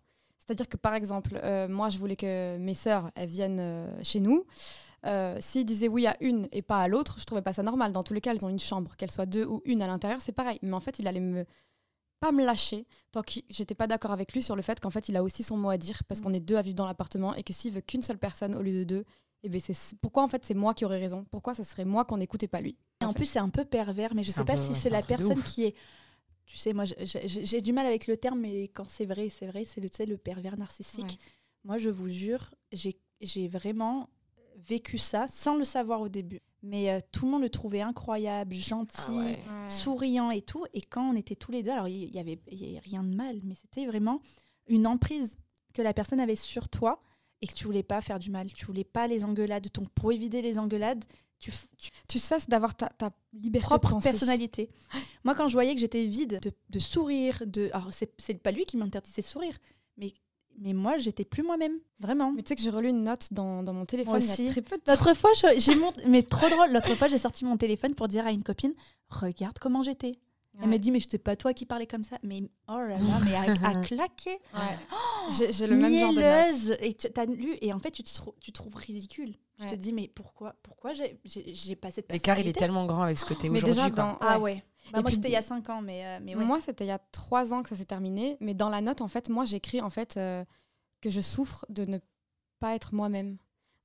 C'est-à-dire 0.44 0.69
que, 0.69 0.76
par 0.76 0.94
exemple, 0.94 1.38
euh, 1.44 1.69
moi, 1.69 1.88
je 1.91 1.99
voulais 1.99 2.17
que 2.17 2.56
mes 2.59 2.75
sœurs, 2.75 3.12
elles 3.15 3.29
viennent 3.29 3.61
euh, 3.61 3.87
chez 4.03 4.19
nous. 4.19 4.44
Euh, 5.06 5.37
S'il 5.41 5.64
disait 5.64 5.88
oui 5.88 6.06
à 6.06 6.17
une 6.20 6.47
et 6.52 6.62
pas 6.62 6.81
à 6.81 6.88
l'autre, 6.88 7.17
je 7.19 7.25
trouvais 7.25 7.43
pas 7.43 7.52
ça 7.52 7.62
normal. 7.62 7.93
Dans 7.93 8.02
tous 8.02 8.12
les 8.14 8.20
cas, 8.20 8.32
elles 8.35 8.44
ont 8.44 8.49
une 8.50 8.58
chambre, 8.61 8.97
qu'elles 8.97 9.11
soient 9.11 9.26
deux 9.26 9.47
ou 9.47 9.62
une 9.64 9.81
à 9.82 9.87
l'intérieur, 9.87 10.20
c'est 10.20 10.32
pareil. 10.32 10.58
Mais 10.62 10.73
en 10.75 10.81
fait, 10.81 10.99
il 10.99 11.06
allait 11.08 11.20
me 11.20 11.44
pas 12.20 12.32
me 12.32 12.44
lâcher 12.44 12.87
tant 13.12 13.23
que 13.23 13.32
j'étais 13.49 13.75
pas 13.75 13.87
d'accord 13.87 14.11
avec 14.11 14.35
lui 14.35 14.43
sur 14.43 14.55
le 14.55 14.61
fait 14.61 14.79
qu'en 14.79 14.91
fait, 14.91 15.08
il 15.08 15.17
a 15.17 15.23
aussi 15.23 15.43
son 15.43 15.56
mot 15.56 15.70
à 15.70 15.79
dire 15.79 16.02
parce 16.06 16.20
Mm. 16.20 16.25
qu'on 16.25 16.35
est 16.35 16.41
deux 16.41 16.56
à 16.56 16.62
vivre 16.62 16.76
dans 16.76 16.85
l'appartement 16.87 17.35
et 17.35 17.43
que 17.43 17.55
s'il 17.55 17.73
veut 17.73 17.81
qu'une 17.81 18.02
seule 18.02 18.19
personne 18.19 18.55
au 18.55 18.61
lieu 18.61 18.73
de 18.81 18.85
deux, 18.85 19.05
et 19.43 19.49
ben 19.49 19.58
c'est 19.58 19.75
pourquoi 20.02 20.23
en 20.23 20.29
fait 20.29 20.44
c'est 20.44 20.52
moi 20.52 20.75
qui 20.75 20.85
aurais 20.85 20.99
raison? 20.99 21.25
Pourquoi 21.31 21.55
ce 21.55 21.62
serait 21.62 21.87
moi 21.87 22.05
qu'on 22.05 22.20
écoute 22.20 22.43
et 22.43 22.49
pas 22.49 22.61
lui? 22.61 22.76
Et 23.00 23.06
en 23.06 23.14
plus, 23.14 23.25
c'est 23.25 23.38
un 23.38 23.49
peu 23.49 23.64
pervers, 23.64 24.14
mais 24.14 24.23
je 24.23 24.32
sais 24.32 24.44
pas 24.44 24.52
peu- 24.52 24.61
si 24.61 24.73
ouais, 24.73 24.75
c'est 24.79 24.91
la 24.91 25.00
personne 25.00 25.43
qui 25.43 25.64
est. 25.64 25.75
Tu 26.44 26.58
sais, 26.58 26.75
moi, 26.75 26.85
j'ai 26.85 27.61
du 27.62 27.73
mal 27.73 27.87
avec 27.87 28.06
le 28.06 28.19
terme, 28.19 28.41
mais 28.41 28.64
quand 28.64 28.85
c'est 28.87 29.06
vrai, 29.06 29.31
c'est 29.31 29.47
vrai, 29.47 29.64
c'est 29.64 29.81
le, 29.81 29.88
tu 29.88 29.97
sais, 29.99 30.05
le 30.06 30.19
pervers 30.19 30.58
narcissique. 30.58 31.05
Ouais. 31.05 31.17
Moi, 31.64 31.79
je 31.79 31.88
vous 31.88 32.08
jure, 32.08 32.55
j'ai 32.73 33.49
vraiment 33.49 34.11
vécu 34.67 34.99
ça 34.99 35.27
sans 35.29 35.57
le 35.57 35.65
savoir 35.65 36.01
au 36.01 36.09
début. 36.09 36.41
Mais 36.62 36.91
euh, 36.91 36.99
tout 37.12 37.25
le 37.25 37.31
monde 37.33 37.43
le 37.43 37.49
trouvait 37.51 37.81
incroyable, 37.81 38.55
gentil, 38.55 39.37
souriant 39.69 40.31
et 40.31 40.43
tout. 40.43 40.67
Et 40.75 40.83
quand 40.83 41.11
on 41.11 41.17
était 41.17 41.37
tous 41.37 41.53
les 41.53 41.62
deux, 41.62 41.71
alors 41.71 41.89
il 41.89 42.15
y, 42.15 42.19
avait, 42.19 42.39
y 42.51 42.65
avait 42.77 42.79
rien 42.81 43.03
de 43.03 43.15
mal, 43.15 43.41
mais 43.45 43.55
c'était 43.55 43.87
vraiment 43.87 44.21
une 44.67 44.87
emprise 44.87 45.37
que 45.73 45.83
la 45.83 45.95
personne 45.95 46.21
avait 46.21 46.35
sur 46.37 46.69
toi 46.69 47.03
et 47.43 47.47
que 47.47 47.55
tu 47.55 47.65
voulais 47.65 47.83
pas 47.83 48.01
faire 48.03 48.19
du 48.19 48.31
mal. 48.31 48.53
Tu 48.53 48.67
voulais 48.67 48.85
pas 48.85 49.07
les 49.07 49.25
engueulades. 49.25 49.69
Donc 49.73 49.89
pour 49.91 50.12
éviter 50.12 50.43
les 50.43 50.59
engueulades, 50.59 51.03
tu, 51.39 51.51
tu 51.79 51.91
Tu 52.07 52.19
cesses 52.19 52.49
d'avoir 52.49 52.75
ta, 52.77 52.89
ta 52.91 53.11
liberté 53.33 53.65
de 53.65 53.67
propre 53.67 53.91
penser. 53.91 54.11
personnalité. 54.11 54.69
Moi, 55.25 55.35
quand 55.35 55.49
je 55.49 55.55
voyais 55.55 55.75
que 55.75 55.81
j'étais 55.81 56.05
vide 56.05 56.39
de, 56.43 56.53
de 56.69 56.79
sourire, 56.79 57.43
de, 57.47 57.71
alors 57.73 57.95
c'est 57.95 58.12
c'est 58.19 58.35
pas 58.35 58.51
lui 58.51 58.67
qui 58.67 58.77
m'interdisait 58.77 59.23
de 59.23 59.27
sourire, 59.27 59.57
mais 59.97 60.12
mais 60.58 60.73
moi, 60.73 60.99
j'étais 60.99 61.25
plus 61.25 61.43
moi-même, 61.43 61.79
vraiment. 62.00 62.32
Mais 62.32 62.43
tu 62.43 62.49
sais 62.49 62.55
que 62.56 62.62
j'ai 62.62 62.70
relu 62.70 62.88
une 62.88 63.05
note 63.05 63.29
dans, 63.32 63.62
dans 63.62 63.73
mon 63.73 63.85
téléphone 63.87 64.19
il 64.20 64.26
y 64.29 64.31
aussi. 64.32 64.49
a 64.49 64.50
très 64.50 64.62
peu 64.62 64.76
de 64.76 64.82
temps. 64.82 64.93
L'autre 64.93 65.14
fois, 65.14 65.31
j'ai 65.56 65.75
monté, 65.75 66.02
mais 66.06 66.23
trop 66.23 66.49
drôle. 66.49 66.73
L'autre 66.73 66.94
fois, 66.94 67.08
j'ai 67.08 67.19
sorti 67.19 67.44
mon 67.44 67.56
téléphone 67.56 67.94
pour 67.94 68.08
dire 68.08 68.26
à 68.26 68.32
une 68.32 68.43
copine, 68.43 68.75
regarde 69.08 69.58
comment 69.58 69.82
j'étais. 69.82 70.12
Elle 70.62 70.69
m'a 70.69 70.79
dit, 70.79 70.91
mais 70.91 71.00
c'était 71.00 71.17
pas 71.17 71.37
toi 71.37 71.55
qui 71.55 71.64
parlais 71.64 71.87
comme 71.87 72.05
ça. 72.05 72.19
Mais 72.23 72.43
oh 72.69 72.73
là 72.76 72.88
là, 72.88 72.99
mais 73.25 73.35
à, 73.35 73.69
à 73.69 73.75
claquer. 73.82 74.38
Ouais. 74.52 74.76
J'ai 75.38 75.52
j'ai 75.52 75.67
le 75.67 75.76
même 75.76 75.97
genre 75.97 76.12
de 76.12 76.20
note. 76.20 76.25
Mielleuse. 76.25 76.76
Et 76.81 76.93
tu 76.93 77.06
as 77.17 77.25
lu, 77.25 77.56
et 77.62 77.73
en 77.73 77.79
fait, 77.79 77.93
tu 77.93 78.02
te, 78.02 78.12
trou- 78.14 78.35
tu 78.41 78.52
trouves 78.52 78.75
ridicule. 78.75 79.35
Tu 79.61 79.67
te 79.67 79.70
Ouais. 79.73 79.76
dis, 79.79 79.93
mais 79.93 80.08
pourquoi, 80.08 80.56
pourquoi 80.62 80.93
j'ai 80.93 81.76
pas 81.76 81.91
cette 81.91 82.11
L'écart, 82.12 82.38
il 82.38 82.49
est 82.49 82.52
personnalité? 82.52 82.58
tellement 82.58 82.85
grand 82.87 83.02
avec 83.02 83.19
ce 83.19 83.25
que 83.25 83.32
t'es 83.35 83.49
Mais 83.49 83.62
aujourd'hui. 83.62 83.94
dans, 83.94 84.19
Ah 84.20 84.38
ouais. 84.41 84.62
Bah, 84.93 84.99
Et 84.99 85.03
moi, 85.03 85.11
c'était 85.11 85.29
il 85.29 85.32
y 85.32 85.37
a 85.37 85.43
5 85.43 85.69
ans, 85.71 85.82
mais, 85.82 86.05
euh, 86.05 86.19
mais 86.23 86.35
ouais. 86.35 86.44
Moi, 86.44 86.61
c'était 86.61 86.85
il 86.85 86.88
y 86.88 86.93
a 86.93 86.99
trois 87.12 87.53
ans 87.53 87.62
que 87.62 87.69
ça 87.69 87.77
s'est 87.77 87.85
terminé. 87.85 88.37
Mais 88.41 88.55
dans 88.55 88.69
la 88.69 88.81
note, 88.81 89.00
en 89.00 89.09
fait, 89.09 89.29
moi, 89.29 89.44
j'écris 89.44 89.81
en 89.81 89.91
fait 89.91 90.17
euh, 90.17 90.44
que 91.00 91.11
je 91.11 91.21
souffre 91.21 91.65
de 91.69 91.85
ne 91.85 91.99
pas 92.59 92.75
être 92.75 92.94
moi-même. 92.94 93.37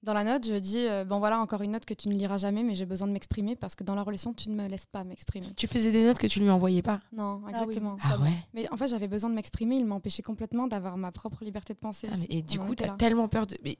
Dans 0.03 0.13
la 0.13 0.23
note, 0.23 0.45
je 0.47 0.53
dis 0.55 0.85
euh, 0.85 1.03
bon 1.03 1.17
voilà 1.17 1.39
encore 1.39 1.63
une 1.63 1.71
note 1.71 1.85
que 1.85 1.93
tu 1.95 2.09
ne 2.09 2.13
liras 2.13 2.37
jamais, 2.37 2.61
mais 2.61 2.75
j'ai 2.75 2.85
besoin 2.85 3.07
de 3.07 3.13
m'exprimer 3.13 3.55
parce 3.55 3.73
que 3.73 3.83
dans 3.83 3.95
la 3.95 4.03
relation, 4.03 4.33
tu 4.35 4.49
ne 4.51 4.55
me 4.55 4.67
laisses 4.67 4.85
pas 4.85 5.03
m'exprimer. 5.03 5.51
Tu 5.55 5.65
faisais 5.65 5.91
des 5.91 6.05
notes 6.05 6.19
que 6.19 6.27
tu 6.27 6.39
lui 6.41 6.49
envoyais 6.49 6.83
pas? 6.83 7.01
Non, 7.11 7.41
oui. 7.43 7.49
exactement. 7.49 7.97
Ah 8.01 8.19
ouais 8.19 8.29
Mais 8.53 8.71
en 8.71 8.77
fait, 8.77 8.87
j'avais 8.87 9.07
besoin 9.07 9.31
de 9.31 9.35
m'exprimer. 9.35 9.77
Il 9.77 9.85
m'empêchait 9.85 10.21
complètement 10.21 10.67
d'avoir 10.67 10.97
ma 10.97 11.11
propre 11.11 11.43
liberté 11.43 11.73
de 11.73 11.79
penser. 11.79 12.05
Putain, 12.07 12.19
mais- 12.19 12.27
Et 12.37 12.41
du 12.43 12.59
On 12.59 12.67
coup, 12.67 12.75
t'as 12.75 12.89
tellement 12.97 13.27
peur 13.27 13.47
de. 13.47 13.57
Mais... 13.63 13.77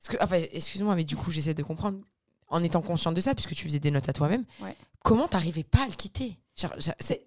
Parce 0.00 0.16
que, 0.16 0.24
enfin, 0.24 0.40
excuse-moi, 0.50 0.94
mais 0.94 1.04
du 1.04 1.14
coup, 1.16 1.30
j'essaie 1.30 1.52
de 1.52 1.62
comprendre. 1.62 2.00
En 2.50 2.62
étant 2.62 2.82
consciente 2.82 3.14
de 3.14 3.20
ça, 3.20 3.34
puisque 3.34 3.54
tu 3.54 3.64
faisais 3.64 3.78
des 3.80 3.90
notes 3.90 4.08
à 4.08 4.12
toi-même, 4.12 4.44
Ouais. 4.60 4.76
comment 5.04 5.28
t'arrivais 5.28 5.62
pas 5.64 5.82
à 5.84 5.86
le 5.86 5.92
quitter? 5.94 6.36
C'est. 6.98 7.26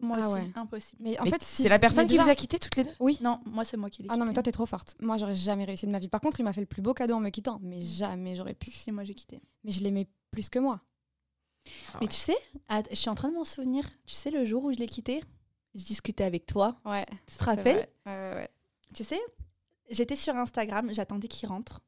Moi 0.00 0.18
Ah 0.22 0.28
aussi, 0.28 0.34
ouais. 0.42 0.50
impossible. 0.54 1.02
Mais 1.02 1.18
en 1.18 1.24
mais 1.24 1.30
fait, 1.30 1.42
si 1.42 1.62
c'est 1.64 1.68
la 1.68 1.80
personne 1.80 2.04
qui 2.06 2.10
déjà- 2.12 2.22
vous 2.22 2.28
a 2.28 2.34
quitté 2.36 2.58
toutes 2.60 2.76
les 2.76 2.84
deux? 2.84 2.90
Oui. 3.00 3.18
Non, 3.20 3.40
moi, 3.46 3.64
c'est 3.64 3.76
moi 3.76 3.90
qui 3.90 4.02
l'ai 4.02 4.08
Ah 4.08 4.16
non, 4.16 4.24
mais 4.24 4.32
toi, 4.32 4.44
t'es 4.44 4.52
trop 4.52 4.66
forte. 4.66 4.94
Moi, 5.00 5.16
j'aurais 5.18 5.34
jamais 5.34 5.64
réussi 5.64 5.86
de 5.86 5.90
ma 5.90 5.98
vie. 5.98 6.06
Par 6.06 6.20
contre, 6.20 6.38
il 6.38 6.44
m'a 6.44 6.52
fait 6.52 6.60
le 6.60 6.68
plus 6.68 6.82
beau 6.82 6.94
cadeau 6.94 7.14
en 7.14 7.20
me 7.20 7.30
quittant. 7.30 7.58
Mais 7.60 7.80
jamais 7.80 8.36
j'aurais 8.36 8.54
pu. 8.54 8.70
Si, 8.70 8.92
moi, 8.92 9.02
j'ai 9.02 9.14
quitté. 9.14 9.40
Mais 9.64 9.72
je 9.72 9.82
l'aimais 9.82 10.06
plus 10.30 10.48
que 10.50 10.60
moi. 10.60 10.80
Ah 11.64 11.98
Mais 12.00 12.02
ouais. 12.02 12.08
tu 12.08 12.20
sais, 12.20 12.36
je 12.90 12.94
suis 12.94 13.10
en 13.10 13.16
train 13.16 13.28
de 13.30 13.34
m'en 13.34 13.44
souvenir. 13.44 13.84
Tu 14.06 14.14
sais, 14.14 14.30
le 14.30 14.44
jour 14.44 14.62
où 14.64 14.72
je 14.72 14.78
l'ai 14.78 14.86
quitté, 14.86 15.20
je 15.74 15.82
discutais 15.84 16.24
avec 16.24 16.46
toi. 16.46 16.78
Ouais. 16.84 17.04
Tu 17.26 17.36
te 17.36 17.44
rappelles? 17.44 17.88
Ouais, 18.06 18.12
ouais, 18.12 18.34
ouais. 18.36 18.50
Tu 18.94 19.02
sais, 19.02 19.20
j'étais 19.90 20.16
sur 20.16 20.36
Instagram, 20.36 20.90
j'attendais 20.94 21.26
qu'il 21.28 21.48
rentre. 21.48 21.80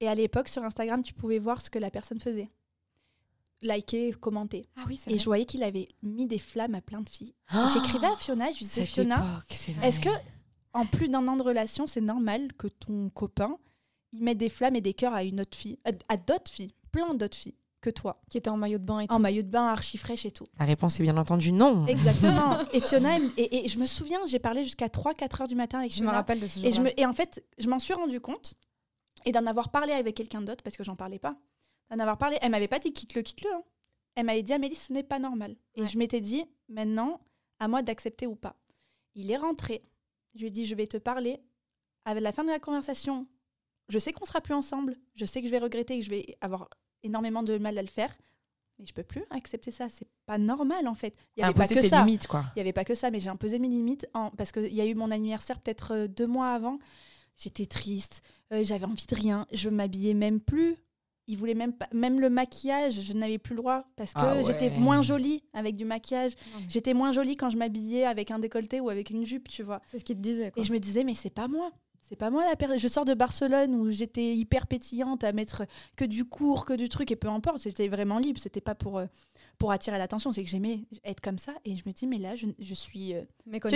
Et 0.00 0.08
à 0.08 0.14
l'époque, 0.14 0.48
sur 0.48 0.64
Instagram, 0.64 1.02
tu 1.02 1.12
pouvais 1.14 1.38
voir 1.38 1.60
ce 1.60 1.70
que 1.70 1.78
la 1.78 1.90
personne 1.90 2.20
faisait. 2.20 2.50
Liker, 3.62 4.12
commenter. 4.18 4.66
Ah 4.76 4.84
oui, 4.88 4.98
Et 5.06 5.10
vrai. 5.10 5.18
je 5.18 5.24
voyais 5.26 5.44
qu'il 5.44 5.62
avait 5.62 5.88
mis 6.02 6.26
des 6.26 6.38
flammes 6.38 6.74
à 6.74 6.80
plein 6.80 7.02
de 7.02 7.08
filles. 7.10 7.34
Ah 7.48 7.68
J'écrivais 7.74 8.06
à 8.06 8.16
Fiona, 8.16 8.50
je 8.50 8.58
lui 8.58 8.64
disais 8.64 8.86
Fiona, 8.86 9.22
est-ce 9.82 10.00
que 10.00 10.08
en 10.72 10.86
plus 10.86 11.08
d'un 11.08 11.26
an 11.28 11.36
de 11.36 11.42
relation, 11.42 11.86
c'est 11.86 12.00
normal 12.00 12.52
que 12.54 12.68
ton 12.68 13.10
copain 13.10 13.58
il 14.12 14.24
mette 14.24 14.38
des 14.38 14.48
flammes 14.48 14.74
et 14.76 14.80
des 14.80 14.94
cœurs 14.94 15.14
à 15.14 15.22
une 15.22 15.40
autre 15.40 15.56
fille, 15.56 15.78
à, 16.08 16.16
d'autres 16.16 16.50
filles, 16.50 16.74
plein 16.90 17.14
d'autres 17.14 17.36
filles 17.36 17.54
que 17.80 17.90
toi, 17.90 18.20
Qui 18.28 18.38
était 18.38 18.50
en 18.50 18.56
maillot 18.56 18.78
de 18.78 18.84
bain 18.84 19.00
et 19.00 19.06
tout. 19.06 19.14
en 19.14 19.18
maillot 19.20 19.42
de 19.42 19.48
bain 19.48 19.66
archi 19.68 19.96
fraîche 19.98 20.26
et 20.26 20.30
tout. 20.32 20.46
La 20.58 20.64
réponse 20.66 20.98
est 20.98 21.02
bien 21.02 21.16
entendu 21.16 21.52
non. 21.52 21.86
Exactement. 21.86 22.58
et 22.72 22.80
Fiona, 22.80 23.18
et, 23.36 23.64
et 23.64 23.68
je 23.68 23.78
me 23.78 23.86
souviens, 23.86 24.18
j'ai 24.26 24.38
parlé 24.40 24.64
jusqu'à 24.64 24.88
3-4 24.88 25.42
heures 25.42 25.48
du 25.48 25.54
matin 25.54 25.78
avec 25.78 25.92
Je 25.92 25.98
me 26.00 26.02
Fiona. 26.06 26.12
rappelle 26.18 26.40
de 26.40 26.46
ce 26.46 26.58
Et, 26.60 26.72
je 26.72 26.80
me, 26.80 26.98
et 27.00 27.06
en 27.06 27.12
fait, 27.12 27.42
je 27.58 27.68
m'en 27.68 27.78
suis 27.78 27.94
rendu 27.94 28.20
compte, 28.20 28.54
et 29.24 29.32
d'en 29.32 29.46
avoir 29.46 29.70
parlé 29.70 29.92
avec 29.92 30.16
quelqu'un 30.16 30.42
d'autre, 30.42 30.62
parce 30.62 30.76
que 30.76 30.84
j'en 30.84 30.96
parlais 30.96 31.18
pas, 31.18 31.36
d'en 31.90 31.98
avoir 31.98 32.18
parlé, 32.18 32.38
elle 32.42 32.50
m'avait 32.50 32.68
pas 32.68 32.78
dit 32.78 32.92
quitte-le, 32.92 33.22
quitte-le. 33.22 33.52
hein. 33.52 33.62
Elle 34.16 34.26
m'avait 34.26 34.42
dit, 34.42 34.52
Amélie, 34.52 34.74
ce 34.74 34.92
n'est 34.92 35.04
pas 35.04 35.18
normal. 35.20 35.56
Et 35.76 35.86
je 35.86 35.96
m'étais 35.96 36.20
dit, 36.20 36.44
maintenant, 36.68 37.20
à 37.60 37.68
moi 37.68 37.82
d'accepter 37.82 38.26
ou 38.26 38.34
pas. 38.34 38.56
Il 39.14 39.30
est 39.30 39.36
rentré, 39.36 39.82
je 40.34 40.40
lui 40.40 40.46
ai 40.48 40.50
dit, 40.50 40.66
je 40.66 40.74
vais 40.74 40.86
te 40.86 40.96
parler. 40.96 41.40
À 42.04 42.14
la 42.14 42.32
fin 42.32 42.42
de 42.44 42.50
la 42.50 42.58
conversation, 42.58 43.26
je 43.88 43.98
sais 43.98 44.12
qu'on 44.12 44.24
sera 44.24 44.40
plus 44.40 44.54
ensemble, 44.54 44.96
je 45.14 45.24
sais 45.24 45.40
que 45.40 45.46
je 45.46 45.52
vais 45.52 45.58
regretter 45.58 45.94
et 45.94 45.98
que 46.00 46.04
je 46.04 46.10
vais 46.10 46.36
avoir 46.40 46.68
énormément 47.02 47.42
de 47.42 47.56
mal 47.58 47.78
à 47.78 47.82
le 47.82 47.88
faire, 47.88 48.14
mais 48.78 48.86
je 48.86 48.92
peux 48.92 49.02
plus 49.04 49.24
accepter 49.30 49.70
ça. 49.70 49.88
C'est 49.88 50.08
pas 50.26 50.38
normal, 50.38 50.88
en 50.88 50.94
fait. 50.94 51.14
Il 51.36 51.40
y 51.40 51.44
avait 51.44 51.54
pas 51.54 51.68
que 51.68 51.82
ça. 51.82 52.00
limites, 52.00 52.26
quoi. 52.26 52.44
Il 52.56 52.58
n'y 52.58 52.62
avait 52.62 52.72
pas 52.72 52.84
que 52.84 52.94
ça, 52.94 53.10
mais 53.10 53.20
j'ai 53.20 53.30
imposé 53.30 53.58
mes 53.58 53.68
limites 53.68 54.08
en... 54.14 54.30
parce 54.30 54.50
qu'il 54.52 54.72
y 54.74 54.80
a 54.80 54.86
eu 54.86 54.94
mon 54.94 55.10
anniversaire 55.10 55.60
peut-être 55.60 55.92
euh, 55.92 56.08
deux 56.08 56.26
mois 56.26 56.52
avant. 56.52 56.78
J'étais 57.42 57.66
triste, 57.66 58.22
euh, 58.52 58.62
j'avais 58.62 58.84
envie 58.84 59.06
de 59.06 59.14
rien, 59.14 59.46
je 59.52 59.68
m'habillais 59.70 60.14
même 60.14 60.40
plus. 60.40 60.76
Il 61.26 61.36
voulait 61.36 61.54
même 61.54 61.72
pas, 61.72 61.86
même 61.92 62.20
le 62.20 62.28
maquillage, 62.28 63.00
je 63.00 63.12
n'avais 63.12 63.38
plus 63.38 63.52
le 63.54 63.58
droit 63.62 63.84
parce 63.96 64.12
que 64.12 64.18
Ah 64.20 64.34
ouais. 64.34 64.42
j'étais 64.44 64.68
moins 64.70 65.00
jolie 65.00 65.44
avec 65.52 65.76
du 65.76 65.84
maquillage. 65.84 66.32
Non, 66.54 66.60
J'étais 66.68 66.92
moins 66.92 67.12
jolie 67.12 67.36
quand 67.36 67.50
je 67.50 67.56
m'habillais 67.56 68.04
avec 68.04 68.30
un 68.32 68.40
décolleté 68.40 68.80
ou 68.80 68.90
avec 68.90 69.10
une 69.10 69.24
jupe, 69.24 69.48
tu 69.48 69.62
vois. 69.62 69.80
C'est 69.90 70.00
ce 70.00 70.04
qu'il 70.04 70.16
te 70.16 70.20
disait. 70.22 70.50
Quoi. 70.50 70.60
Et 70.62 70.66
je 70.66 70.72
me 70.72 70.78
disais, 70.78 71.04
mais 71.04 71.14
c'est 71.14 71.30
pas 71.30 71.46
moi. 71.46 71.70
C'est 72.08 72.16
pas 72.16 72.30
moi 72.30 72.44
la 72.44 72.56
personne. 72.56 72.78
Je 72.80 72.88
sors 72.88 73.04
de 73.04 73.14
Barcelone 73.14 73.76
où 73.76 73.88
j'étais 73.90 74.34
hyper 74.34 74.66
pétillante 74.66 75.22
à 75.22 75.30
mettre 75.30 75.64
que 75.94 76.04
du 76.04 76.24
cours, 76.24 76.64
que 76.66 76.72
du 76.72 76.88
truc, 76.88 77.12
et 77.12 77.16
peu 77.16 77.28
importe, 77.28 77.62
j'étais 77.62 77.86
vraiment 77.86 78.18
libre. 78.18 78.40
C'était 78.40 78.60
pas 78.60 78.74
pour, 78.74 78.98
euh, 78.98 79.06
pour 79.60 79.70
attirer 79.70 79.98
l'attention. 79.98 80.32
C'est 80.32 80.42
que 80.42 80.50
j'aimais 80.50 80.80
être 81.04 81.20
comme 81.20 81.38
ça. 81.38 81.52
Et 81.64 81.76
je 81.76 81.82
me 81.86 81.92
dis, 81.92 82.06
mais 82.08 82.18
là, 82.18 82.34
je, 82.34 82.46
je 82.58 82.74
suis 82.74 83.14
euh, 83.14 83.22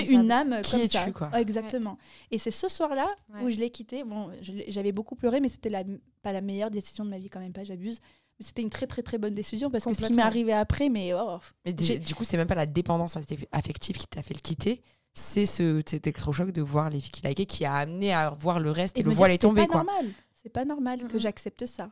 une 0.09 0.33
âme 0.33 0.61
Qui 0.63 0.71
comme 0.73 0.81
es-tu, 0.81 0.97
ça. 0.97 1.11
quoi 1.13 1.31
Exactement. 1.41 1.99
Et 2.33 2.39
c'est 2.39 2.51
ce 2.51 2.69
soir-là 2.69 3.07
où 3.43 3.51
je 3.51 3.59
l'ai 3.59 3.71
quitté. 3.71 4.03
Bon, 4.03 4.31
j'avais 4.67 4.91
beaucoup 4.93 5.15
pleuré, 5.15 5.39
mais 5.41 5.49
c'était 5.49 5.69
la, 5.69 5.85
pas 6.23 6.33
la 6.33 6.41
meilleure 6.41 6.71
décision 6.71 7.05
de 7.05 7.11
ma 7.11 7.19
vie 7.19 7.29
quand 7.31 7.39
même 7.41 7.53
pas, 7.53 7.63
j'abuse. 7.65 8.01
Mais 8.41 8.45
c'était 8.47 8.63
une 8.63 8.71
très 8.71 8.89
très 8.89 9.03
très 9.03 9.17
bonne 9.19 9.35
décision 9.35 9.71
parce 9.71 9.85
que 9.85 9.95
ce 9.95 10.07
qui 10.07 10.13
m'est 10.15 10.23
arrivé 10.23 10.53
après, 10.53 10.89
mais 10.89 11.13
oh, 11.15 11.39
Mais 11.65 11.73
dé- 11.73 11.85
J'ai- 11.85 11.99
du 12.01 12.17
coup, 12.17 12.25
c'est 12.25 12.37
même 12.37 12.49
pas 12.49 12.57
la 12.57 12.67
dépendance 12.67 13.17
affective- 13.17 13.97
qui 13.97 14.07
t'a 14.09 14.23
fait 14.23 14.35
le 14.35 14.41
quitter. 14.41 14.83
C'est 15.13 15.47
ce, 15.47 15.81
cet 15.87 16.09
électrochoc 16.09 16.51
de 16.51 16.61
voir 16.61 16.91
les 16.91 16.99
filles 16.99 17.13
qui 17.13 17.23
likaient 17.25 17.47
qui 17.47 17.65
a 17.65 17.75
amené 17.75 18.13
à 18.13 18.31
voir 18.31 18.59
le 18.59 18.73
reste 18.73 18.99
et, 18.99 19.05
le 19.05 19.11
voile 19.13 19.31
est 19.31 19.39
tombé. 19.39 19.61
C'est 19.61 19.67
pas 19.69 19.73
Quoi. 19.73 19.85
normal. 19.85 20.13
C'est 20.43 20.49
pas 20.49 20.65
normal 20.65 21.07
que 21.07 21.19
j'accepte 21.19 21.67
ça. 21.67 21.91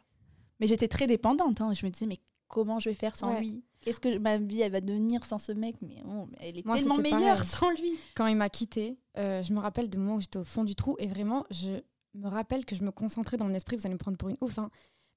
Mais 0.58 0.66
j'étais 0.66 0.88
très 0.88 1.06
dépendante. 1.06 1.61
hein. 1.61 1.72
Je 1.72 1.87
me 1.87 1.90
disais, 1.92 2.06
mais 2.06 2.18
comment 2.49 2.80
je 2.80 2.88
vais 2.88 2.94
faire 2.96 3.14
sans 3.14 3.34
Ouais. 3.34 3.40
lui? 3.40 3.62
Est-ce 3.86 4.00
que 4.00 4.18
ma 4.18 4.38
vie 4.38 4.60
elle 4.60 4.72
va 4.72 4.80
devenir 4.80 5.24
sans 5.24 5.38
ce 5.38 5.52
mec 5.52 5.76
Mais 5.82 6.02
bon, 6.04 6.28
mais 6.30 6.38
elle 6.40 6.58
est 6.58 6.64
Moi, 6.66 6.76
tellement 6.78 6.96
meilleure 6.98 7.36
pareil. 7.36 7.48
sans 7.48 7.70
lui. 7.70 7.92
Quand 8.14 8.26
il 8.26 8.36
m'a 8.36 8.48
quitté, 8.48 8.96
je 9.16 9.52
me 9.52 9.58
rappelle 9.60 9.88
de 9.90 9.98
moment 9.98 10.16
où 10.16 10.20
j'étais 10.20 10.38
au 10.38 10.44
fond 10.44 10.64
du 10.64 10.74
trou 10.74 10.96
et 10.98 11.06
vraiment, 11.06 11.44
je 11.50 11.80
me 12.14 12.28
rappelle 12.28 12.64
que 12.64 12.74
je 12.76 12.84
me 12.84 12.90
concentrais 12.92 13.36
dans 13.38 13.46
mon 13.46 13.54
esprit. 13.54 13.76
Vous 13.76 13.86
allez 13.86 13.94
me 13.94 13.98
prendre 13.98 14.18
pour 14.18 14.28
une 14.28 14.36
ouf, 14.40 14.58
hein, 14.58 14.70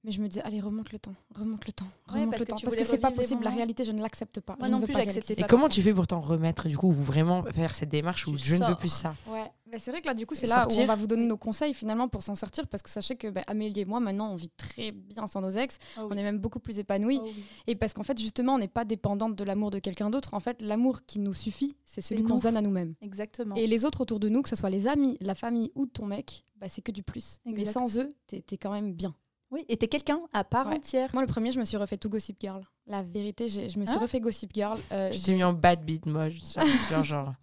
mais 0.06 0.12
je 0.12 0.22
me 0.22 0.28
disais, 0.28 0.42
allez, 0.44 0.62
remonte 0.62 0.92
le 0.92 1.00
temps, 1.00 1.16
remonte 1.34 1.66
le 1.66 1.74
temps, 1.74 1.86
Ouais, 2.10 2.20
remonte 2.20 2.30
parce 2.30 2.40
le 2.42 2.46
que 2.46 2.52
temps. 2.52 2.58
Parce 2.64 2.76
que 2.76 2.84
c'est 2.84 3.00
pas 3.00 3.12
possible. 3.12 3.44
La 3.44 3.50
réalité, 3.50 3.84
je 3.84 3.92
ne 3.92 4.02
l'accepte 4.02 4.40
pas. 4.40 4.56
Moi 4.60 4.68
je 4.68 4.72
non 4.72 4.78
ne 4.78 4.82
veux 4.82 4.94
plus, 4.94 4.94
pas. 4.94 5.32
Et 5.34 5.36
pas. 5.42 5.48
comment 5.48 5.68
tu 5.68 5.82
fais 5.82 5.94
pour 5.94 6.06
t'en 6.06 6.22
remettre 6.22 6.68
du 6.68 6.78
coup 6.78 6.88
ou 6.90 6.94
vraiment 6.94 7.42
faire 7.44 7.74
cette 7.74 7.90
démarche 7.90 8.28
où 8.28 8.38
Tu 8.38 8.44
je 8.50 8.56
ne 8.56 8.66
veux 8.66 8.76
plus 8.76 8.90
ça 8.94 9.16
Ouais, 9.28 9.52
bah, 9.72 9.78
c'est 9.80 9.90
vrai 9.90 10.02
que 10.02 10.06
là, 10.08 10.14
du 10.14 10.28
coup, 10.28 10.36
c'est 10.36 10.46
là 10.46 10.58
où 10.58 10.68
on 10.68 10.70
Sortir. 10.70 10.86
va 10.88 10.96
vous 10.96 11.08
donner 11.08 11.26
nos 11.26 11.38
conseils 11.38 11.74
finalement 11.74 12.08
pour 12.08 12.22
s'en 12.22 12.36
sortir 12.36 12.68
parce 12.68 12.84
que 12.84 12.90
sachez 12.90 13.16
que 13.16 13.28
bah, 13.30 13.42
Amélie 13.48 13.82
et 13.82 13.86
moi, 13.86 14.00
maintenant, 14.00 14.32
on 14.32 14.36
vit 14.36 14.52
très 14.56 14.92
bien 14.92 15.26
sans 15.26 15.42
nos 15.42 15.50
ex. 15.50 15.80
Oh 15.98 16.08
On 16.12 16.18
est 16.18 16.24
même 16.24 16.38
beaucoup 16.38 16.60
plus 16.60 16.78
épanouis. 16.78 17.20
Oh 17.20 17.26
oui. 17.26 17.44
Et 17.66 17.76
parce 17.76 17.94
qu'en 17.94 18.04
fait, 18.04 18.20
justement, 18.20 18.54
on 18.54 18.60
n'est 18.60 18.68
pas 18.68 18.86
dépendante 18.86 19.36
de 19.36 19.44
l'amour 19.44 19.72
de 19.72 19.80
quelqu'un 19.80 20.12
d'autre. 20.12 20.36
En 20.36 20.40
fait, 20.40 20.62
l'amour 20.62 21.02
qui 21.08 21.18
nous 21.20 21.34
suffit, 21.34 21.76
c'est 21.84 22.02
celui 22.02 22.22
qu'on 22.22 22.34
nous. 22.36 22.38
se 22.38 22.44
donne 22.44 22.58
à 22.58 22.62
nous-mêmes. 22.62 22.94
Exactement. 23.02 23.56
Et 23.56 23.66
les 23.66 23.86
autres 23.86 24.02
autour 24.02 24.20
de 24.20 24.30
nous, 24.30 24.44
que 24.44 24.50
ce 24.50 24.56
soit 24.56 24.70
les 24.70 24.86
amis, 24.88 25.18
la 25.20 25.34
famille 25.34 25.72
ou 25.74 25.88
ton 25.88 26.06
mec, 26.06 26.46
bah, 26.58 26.68
c'est 26.70 26.82
que 26.84 26.92
du 26.92 27.02
plus. 27.02 27.40
Mais 27.46 27.52
Exact. 27.54 27.72
sans 27.74 27.98
eux, 27.98 28.14
t'es 28.28 28.44
es 28.52 28.58
quand 28.58 28.72
même 28.72 28.94
bien. 28.94 29.16
Oui, 29.52 29.64
et 29.70 29.78
t'es 29.78 29.88
quelqu'un 29.88 30.20
à 30.34 30.44
part 30.44 30.68
Ouais. 30.68 30.76
entière. 30.76 31.10
Moi, 31.14 31.22
le 31.22 31.28
premier, 31.28 31.52
je 31.52 31.60
me 31.60 31.66
suis 31.66 31.78
refait 31.78 31.98
tout 31.98 32.10
Gossip 32.10 32.38
Girl. 32.42 32.64
La 32.88 33.04
vérité, 33.04 33.48
je 33.48 33.62
me 33.80 33.86
suis 33.86 33.96
Ah. 33.96 34.02
refait 34.02 34.20
Gossip 34.20 34.52
Girl. 34.54 34.78
Euh, 34.92 35.10
Je 35.12 35.18
j'ai- 35.18 35.24
t'ai 35.24 35.34
mis 35.36 35.44
en 35.44 35.54
bad 35.54 35.84
beat, 35.86 36.06
moi. 36.08 36.30
genre, 36.30 36.66
genre. 37.04 37.34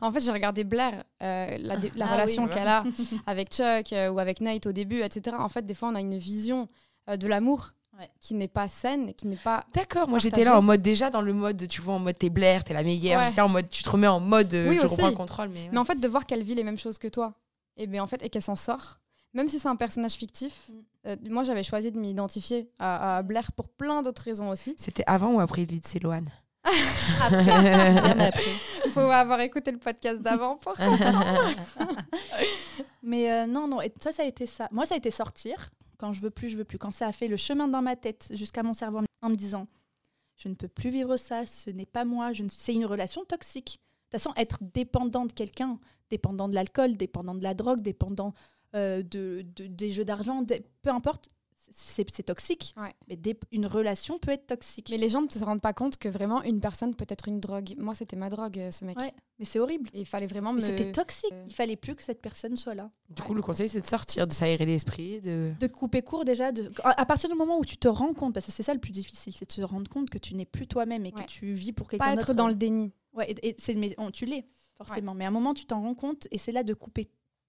en 0.00 0.12
fait, 0.12 0.20
j'ai 0.20 0.32
regardé 0.32 0.64
Blair, 0.64 1.04
euh, 1.22 1.56
la, 1.58 1.76
Ah 2.00 2.12
relation 2.12 2.44
oui, 2.44 2.50
qu'elle 2.50 2.68
a 2.68 2.82
avec 3.26 3.50
Chuck 3.54 3.92
euh, 3.92 4.10
ou 4.10 4.18
avec 4.18 4.40
Nate 4.40 4.66
au 4.66 4.72
début, 4.72 5.02
etc. 5.02 5.36
En 5.38 5.48
fait, 5.48 5.62
des 5.62 5.74
fois, 5.74 5.88
on 5.88 5.94
a 5.94 6.00
une 6.00 6.18
vision 6.18 6.68
euh, 7.08 7.16
de 7.16 7.26
l'amour 7.26 7.70
Ouais. 7.98 8.08
qui 8.20 8.34
n'est 8.34 8.48
pas 8.48 8.68
saine, 8.68 9.12
qui 9.14 9.26
n'est 9.26 9.36
pas. 9.36 9.64
D'accord, 9.74 10.08
moi 10.08 10.18
j'étais 10.18 10.44
là 10.44 10.56
en 10.58 10.62
mode 10.62 10.80
déjà 10.80 11.10
dans 11.10 11.20
le 11.20 11.34
mode, 11.34 11.68
tu 11.68 11.82
vois, 11.82 11.94
en 11.94 11.98
mode 11.98 12.16
t'es 12.16 12.30
Blair, 12.30 12.64
t'es 12.64 12.72
la 12.72 12.82
meilleure. 12.82 13.20
Ouais. 13.20 13.28
J'étais 13.28 13.42
en 13.42 13.48
mode 13.50 13.68
tu 13.68 13.82
te 13.82 13.90
remets 13.90 14.06
en 14.06 14.18
mode 14.18 14.52
euh, 14.54 14.70
Oui, 14.70 14.78
je 14.78 14.84
aussi. 14.86 14.94
reprends 14.94 15.08
le 15.10 15.14
contrôle. 15.14 15.48
Mais, 15.50 15.64
ouais. 15.64 15.68
Mais 15.72 15.78
en 15.78 15.84
fait, 15.84 16.00
de 16.00 16.08
voir 16.08 16.24
qu'elle 16.24 16.42
vit 16.42 16.54
les 16.54 16.64
mêmes 16.64 16.78
choses 16.78 16.96
que 16.96 17.08
toi, 17.08 17.34
et 17.76 17.86
bien 17.86 18.02
en 18.02 18.06
fait, 18.06 18.22
et 18.24 18.30
qu'elle 18.30 18.40
s'en 18.42 18.56
sort, 18.56 18.98
même 19.34 19.48
si 19.48 19.58
c'est 19.58 19.68
un 19.68 19.76
personnage 19.76 20.14
fictif. 20.14 20.68
Mm. 20.68 20.72
euh, 21.06 21.16
moi, 21.28 21.44
j'avais 21.44 21.62
choisi 21.62 21.90
de 21.90 21.98
m'identifier 21.98 22.70
à, 22.78 23.18
à 23.18 23.22
Blair 23.22 23.52
pour 23.52 23.68
plein 23.68 24.02
d'autres 24.02 24.22
raisons 24.22 24.50
aussi. 24.50 24.74
C'était 24.78 25.04
avant 25.06 25.34
ou 25.34 25.40
après 25.40 25.64
Lindsay 25.64 25.98
Lohan 25.98 26.24
Après. 27.20 28.32
Il 28.84 28.90
faut 28.92 29.00
avoir 29.00 29.40
écouté 29.40 29.72
le 29.72 29.78
podcast 29.78 30.22
d'avant 30.22 30.56
pour. 30.56 30.74
Mais 33.02 33.32
euh, 33.32 33.46
non, 33.46 33.66
non, 33.66 33.82
et 33.82 33.92
ça, 34.00 34.12
ça 34.12 34.22
a 34.22 34.26
été 34.26 34.46
ça. 34.46 34.68
Moi, 34.70 34.86
ça 34.86 34.94
a 34.94 34.98
été 34.98 35.10
sortir. 35.10 35.70
Quand 35.98 36.12
je 36.12 36.20
veux 36.20 36.30
plus, 36.30 36.48
je 36.48 36.56
veux 36.56 36.64
plus. 36.64 36.78
Quand 36.78 36.92
ça 36.92 37.08
a 37.08 37.12
fait 37.12 37.28
le 37.28 37.36
chemin 37.36 37.66
dans 37.66 37.82
ma 37.82 37.96
tête 37.96 38.28
jusqu'à 38.32 38.62
mon 38.62 38.74
cerveau 38.74 39.00
en 39.22 39.28
me 39.28 39.36
disant 39.36 39.66
je 40.36 40.48
ne 40.48 40.54
peux 40.54 40.68
plus 40.68 40.90
vivre 40.90 41.16
ça, 41.16 41.46
ce 41.46 41.70
n'est 41.70 41.86
pas 41.86 42.04
moi, 42.04 42.32
je 42.32 42.42
ne... 42.42 42.48
c'est 42.48 42.74
une 42.74 42.86
relation 42.86 43.24
toxique. 43.24 43.80
De 44.10 44.18
toute 44.18 44.22
façon, 44.22 44.34
être 44.36 44.58
dépendant 44.60 45.24
de 45.24 45.32
quelqu'un, 45.32 45.78
dépendant 46.10 46.48
de 46.48 46.54
l'alcool, 46.54 46.96
dépendant 46.96 47.34
de 47.34 47.42
la 47.42 47.54
drogue, 47.54 47.80
dépendant 47.80 48.34
euh, 48.74 49.02
de, 49.02 49.44
de- 49.56 49.66
des 49.66 49.90
jeux 49.90 50.04
d'argent, 50.04 50.42
des- 50.42 50.64
peu 50.82 50.90
importe, 50.90 51.28
c'est 51.74 52.04
c'est 52.14 52.24
toxique. 52.24 52.74
Ouais. 52.76 52.92
Mais 53.08 53.18
une 53.50 53.64
relation 53.64 54.18
peut 54.18 54.30
être 54.32 54.46
toxique. 54.46 54.88
Mais 54.90 54.98
les 54.98 55.08
gens 55.08 55.22
ne 55.22 55.28
se 55.30 55.38
rendent 55.42 55.62
pas 55.62 55.72
compte 55.72 55.96
que 55.96 56.08
vraiment 56.10 56.42
une 56.42 56.60
personne 56.60 56.94
peut 56.94 57.06
être 57.08 57.28
une 57.28 57.40
drogue. 57.40 57.72
Moi, 57.78 57.94
c'était 57.94 58.14
ma 58.16 58.28
drogue, 58.28 58.58
euh, 58.58 58.70
ce 58.70 58.84
mec. 58.84 58.98
Ouais, 58.98 59.10
mais 59.38 59.46
c'est 59.46 59.58
horrible. 59.58 59.88
Et 59.94 60.00
il 60.00 60.06
fallait 60.06 60.26
vraiment 60.26 60.52
Mais 60.52 60.60
me. 60.60 60.66
c'était 60.66 60.92
toxique. 60.92 61.32
euh, 61.32 61.44
Il 61.48 61.54
fallait 61.54 61.76
plus 61.76 61.94
que 61.94 62.02
cette 62.02 62.20
personne 62.20 62.56
soit 62.56 62.74
là. 62.74 62.90
Du 63.08 63.22
coup, 63.22 63.32
le 63.32 63.40
conseil 63.40 63.70
c'est 63.70 63.80
de 63.80 63.86
sortir, 63.86 64.26
de 64.26 64.32
s'aérer 64.34 64.66
l'esprit. 64.66 65.22
De... 65.22 65.54
de 65.58 65.66
couper 65.66 66.02
court 66.02 66.26
déjà. 66.26 66.52
De... 66.52 66.70
À 66.84 67.06
partir 67.06 67.30
du 67.30 67.36
moment 67.36 67.58
où 67.58 67.64
tu 67.64 67.78
te 67.78 67.88
rends 67.88 68.12
compte, 68.12 68.34
parce 68.34 68.44
que 68.44 68.52
c'est 68.52 68.62
ça 68.62 68.74
le 68.74 68.80
plus 68.80 68.92
difficile, 68.92 69.32
c'est 69.32 69.46
de 69.48 69.52
se 69.52 69.62
rendre 69.62 69.88
compte 69.90 70.10
que 70.10 70.18
tu 70.18 70.34
n'es 70.34 70.44
plus 70.44 70.66
toi-même 70.66 71.06
et 71.06 71.12
Ouais. 71.14 71.22
que 71.24 71.26
tu 71.26 71.54
vis 71.54 71.72
pour 71.72 71.88
quelqu'un 71.88 72.04
pas 72.04 72.14
d'autre. 72.16 72.30
être 72.30 72.36
dans 72.36 72.48
le 72.48 72.54
déni. 72.54 72.92
Ouais, 73.14 73.30
et, 73.30 73.48
et 73.48 73.54
c'est, 73.58 73.74
mais 73.76 73.94
on- 73.96 74.10
tu 74.10 74.26
l'es, 74.26 74.44
forcément. 74.76 75.14
Mais 75.14 75.24
à 75.24 75.28
un 75.28 75.32
moment, 75.32 75.54
tu 75.54 75.64
t'en 75.64 75.80
rends 75.80 75.94
compte 75.94 76.28
et 76.30 76.36
c'est 76.36 76.52
là 76.52 76.62
de 76.64 76.74
couper 76.74 77.08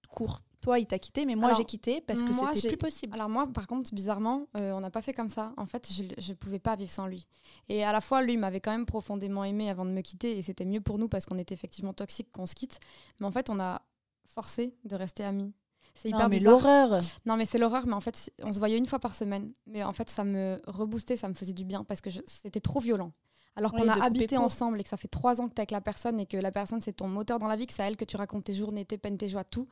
court. 0.10 0.42
Toi, 0.64 0.80
il 0.80 0.86
t'a 0.86 0.98
quitté, 0.98 1.26
mais 1.26 1.36
moi, 1.36 1.52
j'ai 1.52 1.66
quitté 1.66 2.00
parce 2.00 2.24
que 2.24 2.32
c'était 2.32 2.70
plus 2.70 2.78
possible. 2.78 3.14
Alors 3.16 3.28
moi, 3.28 3.46
par 3.48 3.68
contre, 3.68 3.94
bizarrement, 3.94 4.48
euh, 4.56 4.72
on 4.72 4.80
n'a 4.80 4.90
pas 4.90 5.02
fait 5.02 5.12
comme 5.12 5.28
ça. 5.28 5.52
En 5.58 5.66
fait, 5.66 5.92
je 5.92 6.32
ne 6.32 6.34
pouvais 6.36 6.58
pas 6.58 6.78
vivre 6.78 6.90
sans 6.90 7.06
lui. 7.06 7.28
Et 7.68 7.84
à 7.84 7.92
la 7.92 8.00
fois, 8.00 8.22
lui 8.22 8.38
m'avait 8.38 8.62
quand 8.62 8.72
même 8.72 8.86
profondément 8.86 9.44
aimé 9.44 9.70
avant 9.70 9.84
de 9.84 9.92
me 9.92 10.00
quitter, 10.00 10.38
et 10.38 10.42
c'était 10.42 10.64
mieux 10.64 10.80
pour 10.80 11.00
nous 11.00 11.10
parce 11.10 11.26
qu'on 11.26 11.38
était 11.38 11.54
effectivement 11.54 11.92
toxiques 11.92 12.32
qu'on 12.32 12.46
se 12.46 12.56
quitte. 12.56 12.80
Mais 13.20 13.26
en 13.26 13.32
fait, 13.32 13.50
on 13.50 13.60
a 13.60 13.82
forcé 14.26 14.74
de 14.86 14.96
rester 14.96 15.26
amis. 15.26 15.54
C'est 15.96 16.08
hyper 16.08 16.22
non, 16.22 16.30
mais 16.30 16.40
l'horreur. 16.40 17.02
Non, 17.26 17.36
mais 17.36 17.44
c'est 17.44 17.58
l'horreur. 17.58 17.86
Mais 17.86 17.94
en 17.94 18.00
fait, 18.00 18.32
on 18.42 18.54
se 18.54 18.60
voyait 18.60 18.78
une 18.78 18.88
fois 18.88 19.00
par 19.00 19.16
semaine. 19.16 19.52
Mais 19.68 19.84
en 19.84 19.92
fait, 19.92 20.10
ça 20.10 20.24
me 20.24 20.62
reboostait, 20.66 21.18
ça 21.18 21.28
me 21.28 21.34
faisait 21.34 21.54
du 21.54 21.66
bien 21.66 21.84
parce 21.84 22.00
que 22.00 22.10
c'était 22.26 22.62
trop 22.62 22.80
violent. 22.80 23.12
Alors 23.58 23.74
qu'on 23.74 23.90
a 23.90 24.02
habité 24.02 24.38
ensemble 24.38 24.80
et 24.80 24.84
que 24.84 24.90
ça 24.90 24.98
fait 24.98 25.10
trois 25.10 25.42
ans 25.42 25.50
que 25.50 25.54
tu 25.54 25.58
es 25.58 25.62
avec 25.62 25.72
la 25.72 25.82
personne 25.82 26.22
et 26.22 26.26
que 26.26 26.38
la 26.38 26.52
personne, 26.52 26.80
c'est 26.80 26.94
ton 26.94 27.10
moteur 27.10 27.38
dans 27.38 27.48
la 27.48 27.58
vie, 27.58 27.68
que 27.68 27.74
c'est 27.74 27.84
à 27.84 27.88
elle 27.88 27.98
que 27.98 28.06
tu 28.06 28.16
racontes 28.18 28.46
tes 28.46 28.54
journées, 28.54 28.86
tes 28.86 28.98
peines, 28.98 29.18
tes 29.18 29.28
joies, 29.28 29.44
tout. 29.44 29.68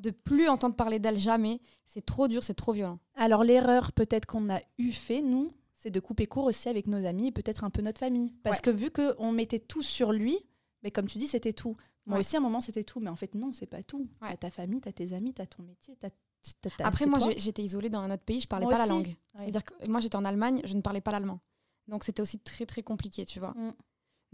De 0.00 0.10
plus 0.10 0.48
entendre 0.48 0.74
parler 0.74 0.98
d'elle 0.98 1.18
jamais, 1.18 1.60
c'est 1.86 2.04
trop 2.04 2.28
dur, 2.28 2.42
c'est 2.42 2.54
trop 2.54 2.72
violent. 2.72 2.98
Alors, 3.14 3.44
l'erreur 3.44 3.92
peut-être 3.92 4.26
qu'on 4.26 4.50
a 4.50 4.60
eu 4.78 4.90
fait, 4.92 5.22
nous, 5.22 5.52
c'est 5.76 5.90
de 5.90 6.00
couper 6.00 6.26
court 6.26 6.44
aussi 6.44 6.68
avec 6.68 6.86
nos 6.86 7.04
amis 7.06 7.28
et 7.28 7.30
peut-être 7.30 7.62
un 7.64 7.70
peu 7.70 7.80
notre 7.82 8.00
famille. 8.00 8.32
Parce 8.42 8.58
Ouais. 8.58 8.62
que 8.62 8.70
vu 8.70 8.90
qu'on 8.90 9.32
mettait 9.32 9.60
tout 9.60 9.82
sur 9.82 10.12
lui, 10.12 10.38
mais 10.82 10.90
comme 10.90 11.06
tu 11.06 11.18
dis, 11.18 11.26
c'était 11.28 11.52
tout. 11.52 11.76
Moi 12.06 12.16
Ouais. 12.16 12.20
aussi, 12.20 12.36
à 12.36 12.38
un 12.38 12.42
moment, 12.42 12.60
c'était 12.60 12.84
tout. 12.84 13.00
Mais 13.00 13.08
en 13.10 13.16
fait, 13.16 13.34
non, 13.34 13.52
c'est 13.52 13.66
pas 13.66 13.82
tout. 13.82 14.08
Ouais. 14.20 14.30
T'as 14.30 14.36
ta 14.36 14.50
famille, 14.50 14.80
t'as 14.80 14.92
tes 14.92 15.12
amis, 15.12 15.32
t'as 15.32 15.46
ton 15.46 15.62
métier, 15.62 15.96
t'as. 15.98 16.08
Après, 16.82 17.06
moi, 17.06 17.18
j'étais 17.38 17.62
isolée 17.62 17.88
dans 17.88 18.00
un 18.00 18.10
autre 18.10 18.22
pays, 18.24 18.40
je 18.40 18.46
parlais 18.48 18.66
Moi 18.66 18.74
pas 18.74 18.78
la 18.78 18.86
langue. 18.86 19.06
Ouais. 19.06 19.16
C'est-à-dire 19.36 19.64
que 19.64 19.86
moi, 19.86 20.00
j'étais 20.00 20.16
en 20.16 20.26
Allemagne, 20.26 20.60
je 20.64 20.74
ne 20.76 20.82
parlais 20.82 21.00
pas 21.00 21.10
l'allemand. 21.12 21.40
Donc, 21.88 22.04
c'était 22.04 22.20
aussi 22.20 22.38
très, 22.38 22.66
très 22.66 22.82
compliqué, 22.82 23.24
tu 23.24 23.38
vois. 23.40 23.52
Mm. 23.52 23.72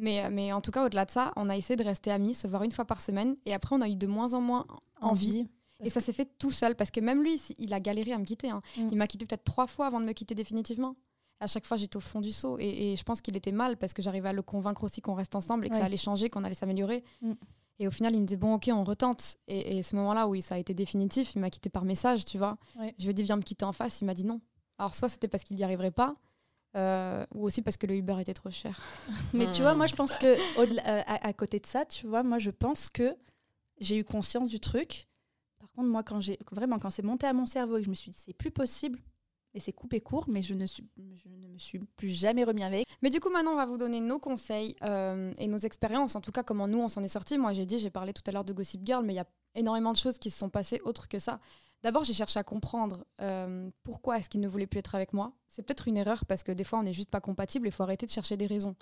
Mais, 0.00 0.24
euh, 0.24 0.28
mais 0.30 0.52
en 0.52 0.60
tout 0.60 0.70
cas, 0.70 0.84
au-delà 0.86 1.04
de 1.04 1.10
ça, 1.10 1.32
on 1.36 1.48
a 1.48 1.56
essayé 1.56 1.76
de 1.76 1.84
rester 1.84 2.10
amis, 2.10 2.34
se 2.34 2.46
voir 2.48 2.62
une 2.62 2.72
fois 2.72 2.84
par 2.84 3.00
semaine. 3.00 3.36
Et 3.46 3.54
après, 3.54 3.76
on 3.76 3.80
a 3.80 3.88
eu 3.88 3.96
de 3.96 4.06
moins 4.06 4.32
en 4.34 4.40
moins 4.40 4.66
envie. 5.00 5.46
Et 5.82 5.88
ça 5.90 6.00
s'est 6.00 6.12
fait 6.12 6.28
tout 6.38 6.50
seul, 6.50 6.74
parce 6.76 6.90
que 6.90 7.00
même 7.00 7.22
lui, 7.22 7.40
il 7.58 7.72
a 7.72 7.80
galéré 7.80 8.12
à 8.12 8.18
me 8.18 8.24
quitter. 8.24 8.50
hein. 8.50 8.60
Mm. 8.76 8.88
Il 8.92 8.98
m'a 8.98 9.06
quitté 9.06 9.24
peut-être 9.26 9.44
trois 9.44 9.66
fois 9.66 9.86
avant 9.86 10.00
de 10.00 10.04
me 10.04 10.12
quitter 10.12 10.34
définitivement. 10.34 10.94
À 11.40 11.46
chaque 11.46 11.64
fois, 11.66 11.78
j'étais 11.78 11.96
au 11.96 12.00
fond 12.00 12.20
du 12.20 12.32
seau. 12.32 12.58
Et, 12.58 12.92
et 12.92 12.96
je 12.96 13.02
pense 13.02 13.22
qu'il 13.22 13.34
était 13.36 13.52
mal, 13.52 13.78
parce 13.78 13.94
que 13.94 14.02
j'arrivais 14.02 14.28
à 14.28 14.32
le 14.34 14.42
convaincre 14.42 14.84
aussi 14.84 15.00
qu'on 15.00 15.14
reste 15.14 15.34
ensemble 15.34 15.64
et 15.64 15.68
que 15.70 15.74
Ouais. 15.74 15.80
ça 15.80 15.86
allait 15.86 15.96
changer, 15.96 16.28
qu'on 16.28 16.44
allait 16.44 16.54
s'améliorer. 16.54 17.02
Mm. 17.22 17.32
Et 17.78 17.88
au 17.88 17.90
final, 17.90 18.14
il 18.14 18.20
me 18.20 18.26
disait, 18.26 18.36
bon, 18.36 18.54
ok, 18.54 18.68
on 18.74 18.84
retente. 18.84 19.36
Et, 19.48 19.78
et 19.78 19.82
ce 19.82 19.96
moment-là, 19.96 20.28
où 20.28 20.38
ça 20.42 20.56
a 20.56 20.58
été 20.58 20.74
définitif, 20.74 21.34
il 21.34 21.40
m'a 21.40 21.48
quitté 21.48 21.70
par 21.70 21.86
message, 21.86 22.26
tu 22.26 22.36
vois. 22.36 22.58
Ouais. 22.78 22.94
Je 22.98 23.04
lui 23.04 23.12
ai 23.12 23.14
dit, 23.14 23.22
viens 23.22 23.36
me 23.36 23.42
quitter 23.42 23.64
en 23.64 23.72
face. 23.72 24.02
Il 24.02 24.04
m'a 24.04 24.12
dit 24.12 24.24
non. 24.24 24.42
Alors, 24.76 24.94
soit 24.94 25.08
c'était 25.08 25.28
parce 25.28 25.44
qu'il 25.44 25.56
n'y 25.56 25.64
arriverait 25.64 25.90
pas, 25.90 26.14
euh, 26.76 27.24
ou 27.34 27.44
aussi 27.44 27.62
parce 27.62 27.76
que 27.76 27.86
le 27.86 27.94
Uber 27.94 28.16
était 28.20 28.34
trop 28.34 28.50
cher. 28.50 28.78
Mais 29.34 29.50
tu 29.52 29.62
vois, 29.62 29.74
moi, 29.74 29.86
je 29.86 29.94
pense 29.94 30.14
que 30.16 30.26
euh, 30.26 31.02
à, 31.06 31.26
à 31.26 31.32
côté 31.32 31.58
de 31.58 31.66
ça, 31.66 31.84
tu 31.84 32.06
vois, 32.06 32.22
moi, 32.22 32.38
je 32.38 32.50
pense 32.50 32.88
que 32.88 33.14
j'ai 33.78 33.96
eu 33.96 34.04
conscience 34.04 34.48
du 34.48 34.60
truc. 34.60 35.08
Par 35.58 35.70
contre, 35.72 35.88
moi, 35.88 36.02
quand 36.02 36.20
j'ai 36.20 36.38
vraiment 36.50 36.78
quand 36.78 36.90
c'est 36.90 37.02
monté 37.02 37.26
à 37.26 37.32
mon 37.32 37.46
cerveau 37.46 37.76
et 37.76 37.80
que 37.80 37.86
je 37.86 37.90
me 37.90 37.94
suis 37.94 38.10
dit 38.10 38.18
c'est 38.18 38.32
plus 38.32 38.50
possible, 38.50 38.98
et 39.54 39.60
c'est 39.60 39.72
coupé 39.72 40.00
court, 40.00 40.26
mais 40.28 40.42
je 40.42 40.54
ne 40.54 40.64
suis, 40.64 40.88
je 40.96 41.28
ne 41.28 41.48
me 41.48 41.58
suis 41.58 41.80
plus 41.80 42.08
jamais 42.08 42.44
remis 42.44 42.62
avec. 42.62 42.86
Mais 43.02 43.10
du 43.10 43.18
coup, 43.18 43.30
maintenant, 43.30 43.52
on 43.52 43.56
va 43.56 43.66
vous 43.66 43.78
donner 43.78 44.00
nos 44.00 44.18
conseils 44.18 44.76
euh, 44.84 45.32
et 45.38 45.48
nos 45.48 45.58
expériences. 45.58 46.14
En 46.14 46.20
tout 46.20 46.30
cas, 46.30 46.42
comment 46.42 46.68
nous, 46.68 46.78
on 46.78 46.88
s'en 46.88 47.02
est 47.02 47.08
sortis. 47.08 47.36
Moi, 47.36 47.52
j'ai 47.52 47.66
dit, 47.66 47.78
j'ai 47.78 47.90
parlé 47.90 48.12
tout 48.12 48.22
à 48.26 48.32
l'heure 48.32 48.44
de 48.44 48.52
Gossip 48.52 48.80
Girl, 48.84 49.04
mais 49.04 49.14
il 49.14 49.16
y 49.16 49.20
a 49.20 49.26
énormément 49.56 49.92
de 49.92 49.96
choses 49.96 50.18
qui 50.18 50.30
se 50.30 50.38
sont 50.38 50.50
passées 50.50 50.80
autres 50.84 51.08
que 51.08 51.18
ça. 51.18 51.40
D'abord, 51.82 52.04
j'ai 52.04 52.12
cherché 52.12 52.38
à 52.38 52.44
comprendre 52.44 53.04
euh, 53.22 53.70
pourquoi 53.82 54.18
est-ce 54.18 54.28
qu'il 54.28 54.40
ne 54.40 54.48
voulait 54.48 54.66
plus 54.66 54.78
être 54.80 54.94
avec 54.94 55.12
moi. 55.14 55.32
C'est 55.48 55.62
peut-être 55.62 55.88
une 55.88 55.96
erreur 55.96 56.24
parce 56.26 56.42
que 56.42 56.52
des 56.52 56.64
fois, 56.64 56.78
on 56.78 56.82
n'est 56.82 56.92
juste 56.92 57.10
pas 57.10 57.20
compatible. 57.22 57.66
Il 57.68 57.72
faut 57.72 57.82
arrêter 57.82 58.04
de 58.06 58.10
chercher 58.10 58.36
des 58.36 58.46
raisons. 58.46 58.76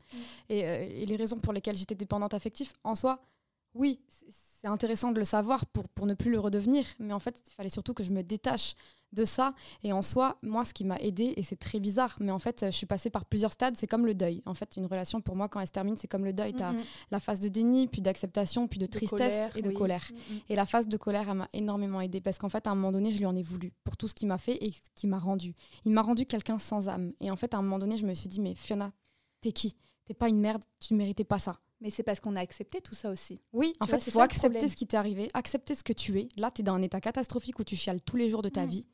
Et, 0.48 0.64
euh, 0.66 0.84
et 0.88 1.06
les 1.06 1.16
raisons 1.16 1.38
pour 1.38 1.52
lesquelles 1.52 1.76
j'étais 1.76 1.94
dépendante 1.94 2.34
affective, 2.34 2.72
en 2.82 2.94
soi, 2.96 3.20
oui, 3.74 4.00
c'est- 4.08 4.26
c'est 4.62 4.68
intéressant 4.68 5.12
de 5.12 5.18
le 5.20 5.24
savoir 5.24 5.64
pour, 5.66 5.88
pour 5.90 6.06
ne 6.06 6.14
plus 6.14 6.32
le 6.32 6.40
redevenir. 6.40 6.84
Mais 6.98 7.12
en 7.14 7.20
fait, 7.20 7.40
il 7.46 7.52
fallait 7.52 7.68
surtout 7.68 7.94
que 7.94 8.02
je 8.02 8.10
me 8.10 8.22
détache 8.22 8.74
de 9.12 9.24
ça. 9.24 9.54
Et 9.82 9.92
en 9.92 10.02
soi, 10.02 10.36
moi, 10.42 10.64
ce 10.64 10.74
qui 10.74 10.84
m'a 10.84 10.96
aidé, 10.98 11.32
et 11.36 11.42
c'est 11.42 11.56
très 11.56 11.80
bizarre, 11.80 12.16
mais 12.20 12.30
en 12.30 12.38
fait, 12.38 12.66
je 12.66 12.70
suis 12.76 12.86
passée 12.86 13.08
par 13.10 13.24
plusieurs 13.24 13.52
stades. 13.52 13.74
C'est 13.76 13.86
comme 13.86 14.04
le 14.06 14.14
deuil. 14.14 14.42
En 14.46 14.54
fait, 14.54 14.76
une 14.76 14.86
relation, 14.86 15.20
pour 15.20 15.34
moi, 15.36 15.48
quand 15.48 15.60
elle 15.60 15.66
se 15.66 15.72
termine, 15.72 15.96
c'est 15.96 16.08
comme 16.08 16.24
le 16.24 16.32
deuil. 16.32 16.52
Tu 16.54 16.62
as 16.62 16.74
la 17.10 17.20
phase 17.20 17.40
de 17.40 17.48
déni, 17.48 17.86
puis 17.86 18.02
d'acceptation, 18.02 18.68
puis 18.68 18.78
de 18.78 18.86
De 18.86 18.90
tristesse 18.90 19.10
colère, 19.18 19.56
et 19.56 19.62
de 19.62 19.68
oui. 19.68 19.74
colère. 19.74 20.10
Et 20.48 20.54
la 20.56 20.66
phase 20.66 20.88
de 20.88 20.96
colère, 20.96 21.28
elle 21.30 21.36
m'a 21.38 21.48
énormément 21.52 22.00
aidée 22.00 22.20
parce 22.20 22.38
qu'en 22.38 22.48
fait, 22.48 22.66
à 22.66 22.70
un 22.70 22.74
moment 22.74 22.92
donné, 22.92 23.10
je 23.12 23.18
lui 23.18 23.26
en 23.26 23.34
ai 23.36 23.42
voulu 23.42 23.72
pour 23.84 23.96
tout 23.96 24.08
ce 24.08 24.14
qu'il 24.14 24.28
m'a 24.28 24.38
fait 24.38 24.62
et 24.64 24.72
ce 24.72 24.78
qu'il 24.94 25.08
m'a 25.08 25.18
rendu. 25.18 25.54
Il 25.84 25.92
m'a 25.92 26.02
rendu 26.02 26.26
quelqu'un 26.26 26.58
sans 26.58 26.88
âme. 26.88 27.12
Et 27.20 27.30
en 27.30 27.36
fait, 27.36 27.54
à 27.54 27.58
un 27.58 27.62
moment 27.62 27.78
donné, 27.78 27.96
je 27.98 28.04
me 28.06 28.12
suis 28.14 28.28
dit, 28.28 28.40
mais 28.40 28.54
Fiona, 28.54 28.92
t'es 29.40 29.52
qui? 29.52 29.76
T'es 30.04 30.14
pas 30.14 30.28
une 30.28 30.40
merde, 30.40 30.62
tu 30.80 30.94
ne 30.94 30.98
méritais 30.98 31.24
pas 31.24 31.38
ça. 31.38 31.58
Mais 31.80 31.90
c'est 31.90 32.02
parce 32.02 32.18
qu'on 32.18 32.34
a 32.34 32.40
accepté 32.40 32.80
tout 32.80 32.94
ça 32.96 33.08
aussi. 33.10 33.40
Oui, 33.52 33.72
en 33.78 33.86
fait, 33.86 33.98
il 34.06 34.10
faut 34.10 34.18
ça 34.18 34.24
accepter 34.24 34.68
ce 34.68 34.74
qui 34.74 34.86
t'est 34.86 34.96
arrivé, 34.96 35.28
accepter 35.32 35.74
ce 35.76 35.84
que 35.84 35.92
tu 35.92 36.18
es. 36.18 36.28
Là, 36.36 36.50
tu 36.50 36.62
es 36.62 36.64
dans 36.64 36.74
un 36.74 36.82
état 36.82 37.00
catastrophique 37.00 37.58
où 37.60 37.62
tu 37.64 37.76
chiales 37.76 38.00
tous 38.02 38.16
les 38.16 38.28
jours 38.28 38.42
de 38.42 38.48
ta 38.48 38.66
Mm. 38.66 38.68
vie, 38.68 38.88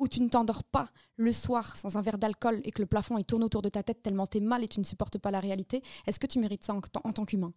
où 0.00 0.08
tu 0.08 0.20
ne 0.20 0.28
t'endors 0.28 0.64
pas 0.64 0.90
le 1.16 1.30
soir 1.30 1.76
sans 1.76 1.96
un 1.96 2.02
verre 2.02 2.18
d'alcool 2.18 2.60
et 2.64 2.72
que 2.72 2.82
le 2.82 2.86
plafond 2.86 3.18
il 3.18 3.24
tourne 3.24 3.44
autour 3.44 3.62
de 3.62 3.68
ta 3.68 3.82
tête 3.82 4.02
tellement 4.02 4.26
t'es 4.26 4.40
mal 4.40 4.64
et 4.64 4.68
tu 4.68 4.80
ne 4.80 4.84
supportes 4.84 5.18
pas 5.18 5.30
la 5.30 5.38
réalité. 5.40 5.82
Est-ce 6.06 6.18
que 6.18 6.26
tu 6.26 6.38
mérites 6.40 6.64
ça 6.64 6.74
en, 6.74 6.80
tant- 6.80 7.02
en 7.04 7.12
tant 7.12 7.24
qu'humain? 7.24 7.52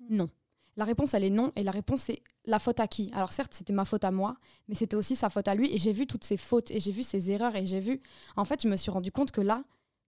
Mm. 0.00 0.16
Non. 0.16 0.30
La 0.76 0.84
réponse, 0.84 1.12
elle 1.12 1.24
est 1.24 1.30
non. 1.30 1.50
Et 1.56 1.64
la 1.64 1.72
réponse, 1.72 2.02
c'est 2.02 2.22
la 2.44 2.60
faute 2.60 2.78
à 2.78 2.86
qui? 2.86 3.10
Alors 3.12 3.32
certes, 3.32 3.52
c'était 3.52 3.72
ma 3.72 3.84
faute 3.84 4.04
à 4.04 4.12
moi, 4.12 4.36
mais 4.68 4.76
c'était 4.76 4.94
aussi 4.94 5.16
sa 5.16 5.28
faute 5.28 5.48
à 5.48 5.56
lui. 5.56 5.74
Et 5.74 5.78
j'ai 5.78 5.92
vu 5.92 6.06
toutes 6.06 6.22
ses 6.22 6.36
fautes 6.36 6.70
et 6.70 6.78
j'ai 6.78 6.92
vu 6.92 7.02
ses 7.02 7.32
erreurs 7.32 7.56
et 7.56 7.66
j'ai 7.66 7.80
vu... 7.80 8.00
En 8.36 8.44
fait, 8.44 8.62
je 8.62 8.68
me 8.68 8.76
suis 8.76 8.92
rendu 8.92 9.10
compte 9.10 9.32
que 9.32 9.40
là, 9.40 9.64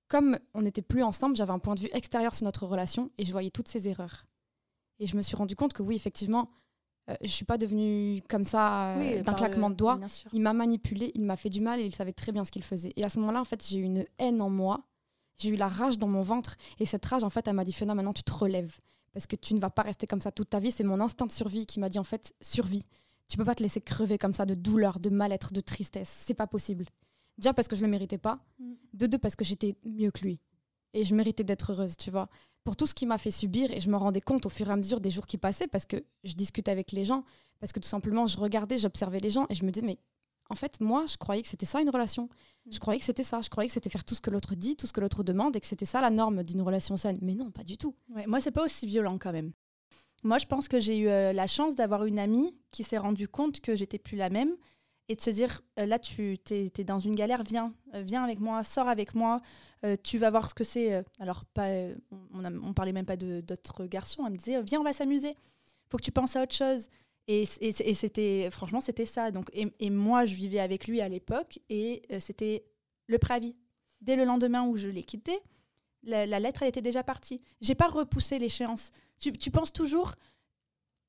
comme 0.06 0.38
on 0.54 0.62
n'était 0.62 0.82
plus 0.82 1.02
ensemble, 1.02 1.35
j'avais 1.35 1.52
un 1.52 1.59
point 1.59 1.75
de 1.75 1.80
vue 1.80 1.90
extérieur 1.92 2.37
sur 2.37 2.44
notre 2.44 2.66
relation 2.66 3.11
et 3.18 3.25
je 3.25 3.32
voyais 3.32 3.50
toutes 3.50 3.66
ses 3.68 3.88
erreurs. 3.88 4.26
Et 5.00 5.06
je 5.06 5.16
me 5.16 5.23
suis 5.23 5.35
rendu 5.37 5.56
compte 5.56 5.73
que 5.73 5.82
oui, 5.82 5.97
effectivement, 5.97 6.50
euh, 7.11 7.14
je 7.23 7.29
suis 7.29 7.45
pas 7.45 7.59
devenue 7.59 8.23
comme 8.29 8.45
ça 8.45 8.97
euh, 8.97 9.23
d'un 9.23 9.35
claquement 9.35 9.69
le- 9.69 9.75
de 9.75 9.79
doigts. 9.79 9.99
Il 10.33 10.40
m'a 10.40 10.52
manipulé, 10.52 11.12
il 11.14 11.23
m'a 11.23 11.37
fait 11.37 11.50
du 11.50 11.61
mal 11.61 11.81
et 11.81 11.85
il 11.85 11.95
savait 11.95 12.12
très 12.12 12.33
bien 12.33 12.45
ce 12.45 12.50
qu'il 12.50 12.62
faisait. 12.62 12.93
Et 12.97 13.05
à 13.05 13.09
ce 13.09 13.19
moment-là, 13.21 13.40
en 13.40 13.45
fait, 13.45 13.64
j'ai 13.67 13.79
eu 13.79 13.83
une 13.83 14.05
haine 14.19 14.40
en 14.40 14.50
moi. 14.50 14.83
J'ai 15.38 15.50
eu 15.50 15.57
la 15.57 15.69
rage 15.69 15.99
dans 15.99 16.09
mon 16.09 16.23
ventre. 16.23 16.57
Et 16.79 16.87
cette 16.87 17.05
rage, 17.05 17.25
en 17.25 17.31
fait, 17.31 17.47
elle 17.49 17.55
m'a 17.55 17.64
dit 17.64 17.73
Fiona, 17.73 17.95
maintenant 17.95 18.12
tu 18.12 18.23
te 18.23 18.33
relèves. 18.33 18.79
Parce 19.12 19.26
que 19.26 19.37
tu 19.37 19.55
ne 19.55 19.59
vas 19.61 19.71
pas 19.71 19.83
rester 19.83 20.07
comme 20.07 20.21
ça 20.21 20.31
toute 20.31 20.50
ta 20.50 20.61
vie. 20.61 20.71
C'est 20.71 20.85
mon 20.85 21.00
instinct 21.00 21.26
de 21.26 21.31
survie 21.33 21.67
qui 21.67 21.81
m'a 21.81 21.88
dit 21.88 21.99
en 21.99 22.05
fait, 22.05 22.33
survie. 22.40 22.85
Tu 23.29 23.37
peux 23.37 23.45
pas 23.45 23.55
te 23.55 23.62
laisser 23.62 23.81
crever 23.81 24.19
comme 24.19 24.33
ça 24.33 24.45
de 24.47 24.55
douleur, 24.55 25.00
de 25.00 25.09
mal-être, 25.11 25.52
de 25.52 25.61
tristesse. 25.61 26.11
C'est 26.26 26.35
pas 26.35 26.47
possible. 26.47 26.85
Déjà 27.38 27.55
parce 27.55 27.69
que 27.69 27.75
je 27.76 27.83
le 27.83 27.88
méritais 27.88 28.19
pas. 28.19 28.38
Mm. 28.59 28.73
De 28.93 29.07
deux 29.07 29.19
parce 29.19 29.35
que 29.35 29.45
j'étais 29.45 29.76
mieux 29.85 30.11
que 30.11 30.21
lui. 30.21 30.40
Et 30.94 31.04
je 31.04 31.14
méritais 31.14 31.44
d'être 31.44 31.73
heureuse, 31.73 31.97
tu 31.97 32.11
vois. 32.11 32.28
Pour 32.64 32.76
tout 32.76 32.87
ce 32.87 32.94
qu'il 32.94 33.09
m'a 33.09 33.18
fait 33.18 33.30
subir, 33.30 33.70
et 33.73 33.80
je 33.80 33.88
me 33.90 33.97
rendais 33.97 34.20
compte 34.20 34.44
au 34.47 34.49
fur 34.49 34.68
et 34.68 34.73
à 34.73 34.76
mesure 34.76 35.00
des 35.00 35.11
jours 35.11 35.26
qui 35.26 35.38
passaient, 35.38 35.66
parce 35.68 35.87
que 35.87 35.97
je 36.25 36.35
discutais 36.35 36.70
avec 36.70 36.92
les 36.92 37.04
gens, 37.04 37.25
parce 37.59 37.73
que 37.73 37.80
tout 37.80 37.88
simplement, 37.88 38.26
je 38.26 38.38
regardais, 38.38 38.76
j'observais 38.78 39.20
les 39.20 39.30
gens, 39.30 39.47
et 39.50 39.54
je 39.54 39.64
me 39.64 39.70
disais, 39.70 39.87
mais 39.87 39.99
en 40.50 40.54
fait, 40.56 40.80
moi, 40.80 41.04
je 41.06 41.16
croyais 41.16 41.42
que 41.42 41.49
c'était 41.49 41.64
ça 41.66 41.80
une 41.80 41.90
relation. 41.90 42.28
Je 42.68 42.76
Mm. 42.76 42.80
croyais 42.80 42.99
que 42.99 43.06
c'était 43.06 43.23
ça. 43.23 43.40
Je 43.40 43.49
croyais 43.49 43.68
que 43.68 43.73
c'était 43.75 43.88
faire 43.88 44.04
tout 44.04 44.14
ce 44.16 44.20
que 44.20 44.30
l'autre 44.30 44.54
dit, 44.56 44.75
tout 44.76 44.87
ce 44.88 44.92
que 44.92 45.00
l'autre 45.00 45.23
demande, 45.23 45.54
et 45.56 45.61
que 45.61 45.66
c'était 45.66 45.87
ça 45.87 46.00
la 46.00 46.11
norme 46.11 46.42
d'une 46.42 46.61
relation 46.61 46.97
saine. 46.97 47.18
Mais 47.23 47.35
non, 47.35 47.50
pas 47.52 47.62
du 47.62 47.78
tout. 47.78 47.94
Ouais, 48.14 48.26
moi, 48.26 48.40
c'est 48.40 48.50
pas 48.50 48.64
aussi 48.64 48.85
violent 48.87 49.16
quand 49.18 49.32
même. 49.32 49.52
Moi, 50.23 50.37
je 50.38 50.47
pense 50.47 50.68
que 50.68 50.80
j'ai 50.80 50.99
eu 50.99 51.09
euh, 51.09 51.32
la 51.32 51.47
chance 51.47 51.76
d'avoir 51.76 52.04
une 52.04 52.18
amie 52.18 52.54
qui 52.73 52.82
s'est 52.85 52.99
rendue 52.99 53.28
compte 53.28 53.61
que 53.61 53.75
j'étais 53.76 53.99
plus 53.99 54.16
la 54.16 54.28
même 54.28 54.54
et 55.11 55.17
de 55.17 55.21
se 55.21 55.31
dire 55.31 55.61
euh, 55.79 55.87
là, 55.87 55.99
tu 55.99 56.38
es, 56.50 56.85
dans 56.85 57.00
une 57.00 57.17
galère, 57.17 57.43
viens, 57.43 57.75
euh, 57.95 58.02
viens 58.07 58.23
avec 58.23 58.38
moi, 58.38 58.62
sors 58.62 58.88
avec 58.88 59.14
moi, 59.14 59.40
euh, 59.85 59.97
tu 60.05 60.19
vas 60.19 60.31
voir 60.31 60.49
ce 60.49 60.55
que 60.55 60.62
c'est. 60.62 61.05
alors, 61.19 61.45
pas, 61.47 61.67
on, 62.33 62.45
a- 62.45 62.73
parlait 62.75 62.93
même 62.93 63.07
pas 63.07 63.17
d'autres 63.17 63.87
garçons, 63.87 64.25
elle 64.25 64.33
me 64.33 64.38
disait 64.38 64.62
viens, 64.62 64.81
on 64.81 64.85
va 64.85 64.93
s'amuser, 64.93 65.35
faut 65.88 65.97
que 65.97 66.05
tu 66.05 66.12
penses 66.12 66.37
à 66.37 66.43
autre 66.45 66.55
chose. 66.55 66.87
Et, 67.26 67.43
et- 67.61 67.95
c'était, 67.95 68.49
franchement, 68.52 68.81
c'était 68.81 69.05
ça. 69.05 69.33
Donc, 69.33 69.50
et, 69.52 69.90
moi, 69.90 70.25
je 70.26 70.35
vivais 70.37 70.61
avec 70.61 70.87
lui 70.87 71.00
à 71.00 71.09
l'époque 71.09 71.59
et 71.69 72.02
c'était 72.21 72.64
le 73.09 73.19
préavis. 73.19 73.57
Dès 74.00 74.14
le 74.17 74.25
lendemain 74.25 74.64
où 74.67 74.76
je 74.76 74.88
l'ai 74.88 75.02
quitté, 75.02 75.38
la, 76.05 76.25
la 76.26 76.38
lettre, 76.40 76.62
elle 76.62 76.69
était 76.69 76.83
déjà 76.83 77.02
partie. 77.02 77.40
J'ai 77.61 77.75
pas 77.75 77.88
repoussé 77.88 78.38
l'échéance. 78.38 78.90
Tu, 79.19 79.33
tu 79.33 79.50
penses 79.50 79.73
toujours, 79.73 80.14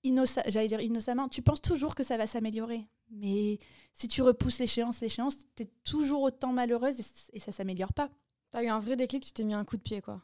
j'allais 0.04 0.68
dire 0.68 0.82
innocemment, 0.82 1.30
tu 1.30 1.42
penses 1.42 1.62
toujours 1.62 1.96
que 1.96 2.04
ça 2.04 2.18
va 2.18 2.28
s'améliorer. 2.28 2.88
Mais 3.12 3.60
si 3.94 4.08
tu 4.08 4.22
repousses 4.22 4.60
l'échéance, 4.60 5.02
l'échéance, 5.02 5.38
tu 5.56 5.64
es 5.64 5.70
toujours 5.84 6.22
autant 6.24 6.54
malheureuse 6.54 7.00
et, 7.00 7.04
et 7.34 7.40
ça 7.40 7.52
s'améliore 7.52 7.94
pas. 7.94 8.10
T'as 8.52 8.64
eu 8.64 8.68
un 8.68 8.80
vrai 8.80 8.96
déclic, 8.96 9.24
tu 9.26 9.32
t'es 9.34 9.44
mis 9.44 9.54
un 9.54 9.64
coup 9.66 9.78
de 9.78 9.82
pied, 9.82 10.02
quoi. 10.02 10.22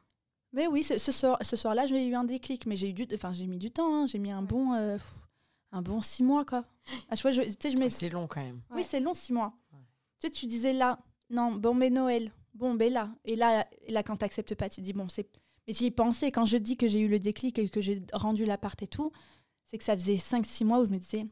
Mais 0.53 0.67
oui, 0.67 0.83
ce, 0.83 0.97
ce 0.97 1.11
soir, 1.11 1.37
ce 1.41 1.55
soir-là, 1.55 1.85
j'ai 1.87 2.07
eu 2.07 2.15
un 2.15 2.23
déclic, 2.23 2.65
mais 2.65 2.75
j'ai 2.75 2.89
eu 2.89 2.93
du, 2.93 3.05
enfin, 3.13 3.33
j'ai 3.33 3.47
mis 3.47 3.57
du 3.57 3.69
temps. 3.71 3.93
hein. 4.03 4.05
J'ai 4.07 4.17
mis 4.19 4.31
un 4.31 4.41
bon, 4.41 4.73
euh, 4.73 4.95
pff, 4.97 5.27
un 5.73 5.81
bon 5.81 6.01
six 6.01 6.23
mois, 6.23 6.45
quoi. 6.45 6.65
À 7.09 7.15
chaque 7.15 7.19
fois, 7.21 7.31
je, 7.31 7.41
tu 7.41 7.51
sais, 7.61 7.69
je 7.69 7.77
me, 7.77 7.89
C'est 7.89 8.09
long 8.09 8.27
quand 8.27 8.41
même. 8.41 8.61
Ouais. 8.71 8.77
oui, 8.77 8.83
c'est 8.83 8.99
long, 9.01 9.13
six 9.13 9.33
mois. 9.33 9.53
Ouais. 9.73 9.79
Tu 10.19 10.27
sais, 10.27 10.31
tu 10.31 10.45
disais 10.45 10.71
là, 10.73 10.99
non, 11.29 11.51
bon, 11.53 11.73
mais 11.73 11.89
Noël, 11.89 12.31
bon, 12.53 12.73
ben 12.75 12.91
là. 12.91 13.09
Et 13.25 13.35
là, 13.35 13.67
et 13.81 13.91
là 13.91 14.03
quand 14.03 14.15
tu 14.15 14.23
n'acceptes 14.23 14.55
pas, 14.55 14.69
tu 14.69 14.79
dis, 14.81 14.93
bon, 14.93 15.09
c'est. 15.09 15.29
Mais 15.67 15.73
j'y 15.73 15.87
ai 15.87 15.91
pensé, 15.91 16.31
quand 16.31 16.45
je 16.45 16.57
dis 16.57 16.77
que 16.77 16.87
j'ai 16.87 17.01
eu 17.01 17.09
le 17.09 17.19
déclic 17.19 17.59
et 17.59 17.67
que 17.67 17.81
j'ai 17.81 18.01
rendu 18.13 18.45
l'appart 18.45 18.81
et 18.81 18.87
tout, 18.87 19.11
c'est 19.65 19.77
que 19.77 19.83
ça 19.83 19.95
faisait 19.97 20.15
5-6 20.15 20.63
mois 20.63 20.79
où 20.79 20.85
je 20.85 20.89
me 20.91 20.97
disais, 20.97 21.25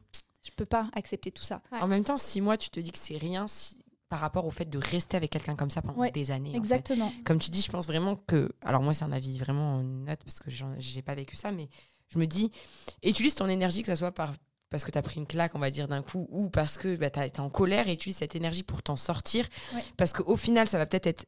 je 0.46 0.52
peux 0.52 0.66
pas 0.66 0.88
accepter 0.94 1.30
tout 1.30 1.42
ça. 1.42 1.60
Ouais. 1.72 1.80
En 1.80 1.88
même 1.88 2.04
temps, 2.04 2.16
six 2.16 2.40
mois, 2.40 2.56
tu 2.56 2.70
te 2.70 2.80
dis 2.80 2.90
que 2.90 2.98
c'est 2.98 3.16
rien 3.16 3.46
si- 3.48 3.78
par 4.08 4.20
rapport 4.20 4.46
au 4.46 4.50
fait 4.52 4.66
de 4.70 4.78
rester 4.78 5.16
avec 5.16 5.30
quelqu'un 5.30 5.56
comme 5.56 5.70
ça 5.70 5.82
pendant 5.82 5.98
Ouais, 5.98 6.12
des 6.12 6.30
années. 6.30 6.50
en 6.50 6.52
fait. 6.52 6.58
Exactement. 6.58 7.12
Comme 7.24 7.38
tu 7.40 7.50
dis, 7.50 7.60
je 7.60 7.70
pense 7.70 7.86
vraiment 7.86 8.14
que. 8.16 8.52
Alors, 8.64 8.82
moi, 8.82 8.92
c'est 8.94 9.04
un 9.04 9.10
avis 9.12 9.36
vraiment 9.38 9.82
net 9.82 10.20
parce 10.24 10.38
que 10.38 10.48
j'ai 10.78 11.02
pas 11.02 11.14
vécu 11.16 11.34
ça, 11.34 11.50
mais 11.50 11.68
je 12.08 12.18
me 12.20 12.26
dis, 12.26 12.52
utilise 13.02 13.34
ton 13.34 13.48
énergie, 13.48 13.82
que 13.82 13.88
ce 13.88 13.96
soit 13.96 14.12
par, 14.12 14.32
parce 14.70 14.84
que 14.84 14.92
tu 14.92 14.98
as 14.98 15.02
pris 15.02 15.16
une 15.18 15.26
claque, 15.26 15.56
on 15.56 15.58
va 15.58 15.70
dire, 15.72 15.88
d'un 15.88 16.02
coup, 16.02 16.28
ou 16.30 16.48
parce 16.50 16.78
que 16.78 16.94
bah, 16.94 17.10
tu 17.10 17.18
es 17.18 17.40
en 17.40 17.50
colère 17.50 17.88
et 17.88 17.92
utilise 17.94 18.16
cette 18.18 18.36
énergie 18.36 18.62
pour 18.62 18.80
t'en 18.82 18.96
sortir. 18.96 19.48
Ouais. 19.74 19.82
Parce 19.96 20.12
qu'au 20.12 20.36
final, 20.36 20.68
ça 20.68 20.78
va 20.78 20.86
peut-être 20.86 21.08
être 21.08 21.26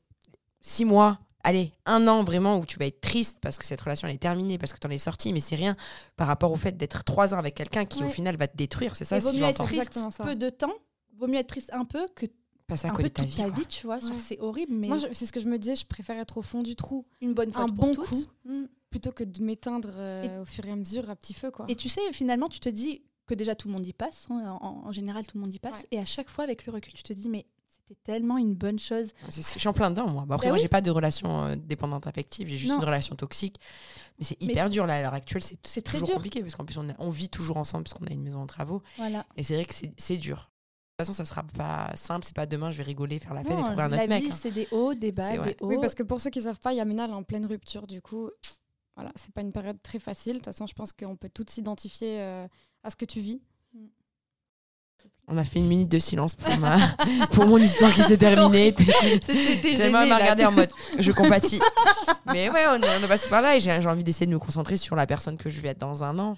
six 0.60 0.84
mois. 0.84 1.18
Allez, 1.44 1.72
un 1.86 2.06
an 2.08 2.24
vraiment 2.24 2.58
où 2.58 2.66
tu 2.66 2.78
vas 2.78 2.86
être 2.86 3.00
triste 3.00 3.38
parce 3.40 3.58
que 3.58 3.64
cette 3.64 3.80
relation 3.80 4.08
elle 4.08 4.14
est 4.14 4.18
terminée, 4.18 4.58
parce 4.58 4.72
que 4.72 4.78
tu 4.78 4.86
en 4.86 4.90
es 4.90 4.98
sorti, 4.98 5.32
mais 5.32 5.40
c'est 5.40 5.54
rien 5.56 5.76
par 6.16 6.26
rapport 6.26 6.50
au 6.52 6.56
fait 6.56 6.76
d'être 6.76 7.04
trois 7.04 7.32
ans 7.34 7.38
avec 7.38 7.54
quelqu'un 7.54 7.84
qui 7.84 8.02
au 8.04 8.08
final 8.08 8.36
va 8.36 8.48
te 8.48 8.56
détruire. 8.56 8.96
C'est 8.96 9.04
ça, 9.04 9.16
Et 9.18 9.20
vaut 9.20 9.30
si 9.30 9.36
mieux 9.36 9.44
être 9.44 9.58
j'entends. 9.58 9.64
triste 9.66 9.82
Exactement 9.82 10.10
ça. 10.10 10.24
peu 10.24 10.34
de 10.34 10.50
temps, 10.50 10.74
vaut 11.16 11.26
mieux 11.28 11.38
être 11.38 11.46
triste 11.48 11.70
un 11.72 11.84
peu 11.84 12.06
que 12.14 12.26
Passer 12.66 12.86
à 12.86 12.90
un 12.90 12.92
côté 12.92 13.04
peu 13.04 13.08
de 13.08 13.14
ta 13.14 13.22
toute 13.22 13.30
vie. 13.32 13.36
ta 13.38 13.48
vie, 13.48 13.66
tu 13.66 13.86
vois. 13.86 13.96
Ouais. 13.96 14.18
C'est 14.18 14.38
horrible, 14.40 14.74
mais 14.74 14.88
Moi, 14.88 14.98
c'est 15.12 15.24
ce 15.24 15.32
que 15.32 15.40
je 15.40 15.48
me 15.48 15.58
disais, 15.58 15.74
je 15.74 15.86
préfère 15.86 16.18
être 16.18 16.36
au 16.36 16.42
fond 16.42 16.62
du 16.62 16.76
trou 16.76 17.06
une 17.22 17.32
bonne 17.32 17.50
fois 17.50 17.62
un 17.62 17.66
pour 17.68 17.86
bon 17.86 17.92
toutes. 17.94 18.06
coup. 18.08 18.24
Mm. 18.44 18.64
plutôt 18.90 19.12
que 19.12 19.24
de 19.24 19.42
m'éteindre 19.42 19.88
euh, 19.94 20.42
au 20.42 20.44
fur 20.44 20.66
et 20.66 20.70
à 20.72 20.76
mesure 20.76 21.08
à 21.08 21.16
petit 21.16 21.32
feu, 21.34 21.50
quoi. 21.50 21.64
Et 21.68 21.76
tu 21.76 21.88
sais, 21.88 22.00
finalement, 22.12 22.48
tu 22.50 22.60
te 22.60 22.68
dis 22.68 23.00
que 23.26 23.32
déjà 23.34 23.54
tout 23.54 23.68
le 23.68 23.74
monde 23.74 23.86
y 23.86 23.92
passe. 23.94 24.26
hein, 24.30 24.58
en, 24.60 24.82
en 24.86 24.92
général, 24.92 25.26
tout 25.26 25.38
le 25.38 25.42
monde 25.44 25.54
y 25.54 25.58
passe. 25.58 25.78
Ouais. 25.78 25.88
Et 25.92 25.98
à 25.98 26.04
chaque 26.04 26.28
fois, 26.28 26.44
avec 26.44 26.66
le 26.66 26.72
recul, 26.74 26.92
tu 26.92 27.02
te 27.02 27.12
dis, 27.14 27.28
mais 27.30 27.46
c'était 27.88 28.00
tellement 28.04 28.36
une 28.38 28.54
bonne 28.54 28.78
chose. 28.78 29.08
C'est 29.30 29.42
ce 29.42 29.48
que- 29.48 29.54
je 29.54 29.60
suis 29.60 29.68
en 29.68 29.72
plein 29.72 29.90
dedans, 29.90 30.08
moi. 30.08 30.24
Bon, 30.26 30.34
après, 30.34 30.46
Bah 30.46 30.50
moi, 30.50 30.56
oui. 30.56 30.62
j'ai 30.62 30.68
pas 30.68 30.80
de 30.80 30.90
relation 30.90 31.44
euh, 31.46 31.56
dépendante 31.56 32.06
affective, 32.06 32.46
j'ai 32.48 32.58
juste 32.58 32.72
Non. 32.72 32.78
une 32.80 32.84
relation 32.84 33.16
toxique. 33.16 33.56
Mais 34.18 34.24
c'est 34.24 34.40
hyper 34.42 34.68
dur, 34.68 34.86
là, 34.86 34.96
à 34.96 35.02
l'heure 35.02 35.14
actuelle. 35.14 35.42
C'est 35.64 35.82
toujours 35.82 36.06
dur. 36.08 36.14
compliqué, 36.16 36.42
parce 36.42 36.54
qu'en 36.54 36.64
plus, 36.64 36.76
on, 36.78 36.88
a- 36.90 36.94
on 36.98 37.10
vit 37.10 37.28
toujours 37.28 37.56
ensemble, 37.56 37.84
parce 37.84 37.94
qu'on 37.94 38.06
a 38.06 38.12
une 38.12 38.22
maison 38.22 38.40
en 38.40 38.46
travaux. 38.46 38.82
Voilà. 38.96 39.24
Et 39.36 39.42
c'est 39.42 39.54
vrai 39.54 39.64
que 39.64 39.74
c'est- 39.74 39.92
c'est 39.96 40.16
dur. 40.18 40.36
De 40.98 41.04
toute 41.04 41.06
façon, 41.06 41.12
ça 41.12 41.24
sera 41.24 41.44
pas 41.44 41.92
simple, 41.94 42.24
c'est 42.26 42.34
pas 42.34 42.46
demain, 42.46 42.70
je 42.72 42.78
vais 42.78 42.82
rigoler, 42.82 43.18
faire 43.20 43.32
la 43.34 43.42
fête 43.44 43.52
Non, 43.52 43.60
et 43.60 43.64
trouver 43.64 43.82
un 43.82 43.86
autre 43.86 43.96
la 43.96 44.06
mec. 44.08 44.24
vie, 44.24 44.30
hein. 44.32 44.36
c'est 44.38 44.50
des 44.50 44.66
hauts, 44.72 44.94
des 44.94 45.12
bas, 45.12 45.30
ouais. 45.30 45.38
des 45.54 45.56
hauts. 45.60 45.68
Oui, 45.68 45.76
parce 45.80 45.94
que 45.94 46.02
pour 46.02 46.20
ceux 46.20 46.30
qui 46.30 46.42
savent 46.42 46.58
pas, 46.58 46.72
Yamina 46.72 47.04
elle 47.04 47.10
est 47.10 47.14
en 47.14 47.22
pleine 47.22 47.46
rupture, 47.46 47.86
du 47.86 48.02
coup, 48.02 48.28
voilà, 48.96 49.12
c'est 49.14 49.32
pas 49.32 49.42
une 49.42 49.52
période 49.52 49.80
très 49.80 50.00
facile. 50.00 50.32
De 50.32 50.36
toute 50.38 50.46
façon, 50.46 50.66
je 50.66 50.74
pense 50.74 50.92
qu'on 50.92 51.14
peut 51.14 51.30
toutes 51.32 51.50
s'identifier 51.50 52.20
euh, 52.20 52.48
à 52.82 52.90
ce 52.90 52.96
que 52.96 53.04
tu 53.04 53.20
vis. 53.20 53.40
On 55.30 55.36
a 55.36 55.44
fait 55.44 55.58
une 55.58 55.66
minute 55.66 55.90
de 55.90 55.98
silence 55.98 56.34
pour, 56.34 56.56
ma... 56.56 56.78
pour 57.32 57.46
mon 57.46 57.58
histoire 57.58 57.92
qui 57.92 58.02
s'est 58.02 58.16
terminée. 58.16 58.74
M'a 59.90 60.06
là. 60.06 60.16
regardé 60.16 60.44
en 60.46 60.52
mode 60.52 60.70
je 60.98 61.12
compatis. 61.12 61.60
Mais 62.32 62.48
ouais, 62.48 62.64
on, 62.68 62.80
on 62.80 63.04
est 63.04 63.08
passé 63.08 63.28
par 63.28 63.42
là 63.42 63.56
et 63.56 63.60
j'ai 63.60 63.78
j'ai 63.80 63.88
envie 63.88 64.04
d'essayer 64.04 64.26
de 64.26 64.32
me 64.32 64.38
concentrer 64.38 64.76
sur 64.78 64.96
la 64.96 65.06
personne 65.06 65.36
que 65.36 65.50
je 65.50 65.60
vais 65.60 65.68
être 65.68 65.78
dans 65.78 66.02
un 66.02 66.18
an. 66.18 66.36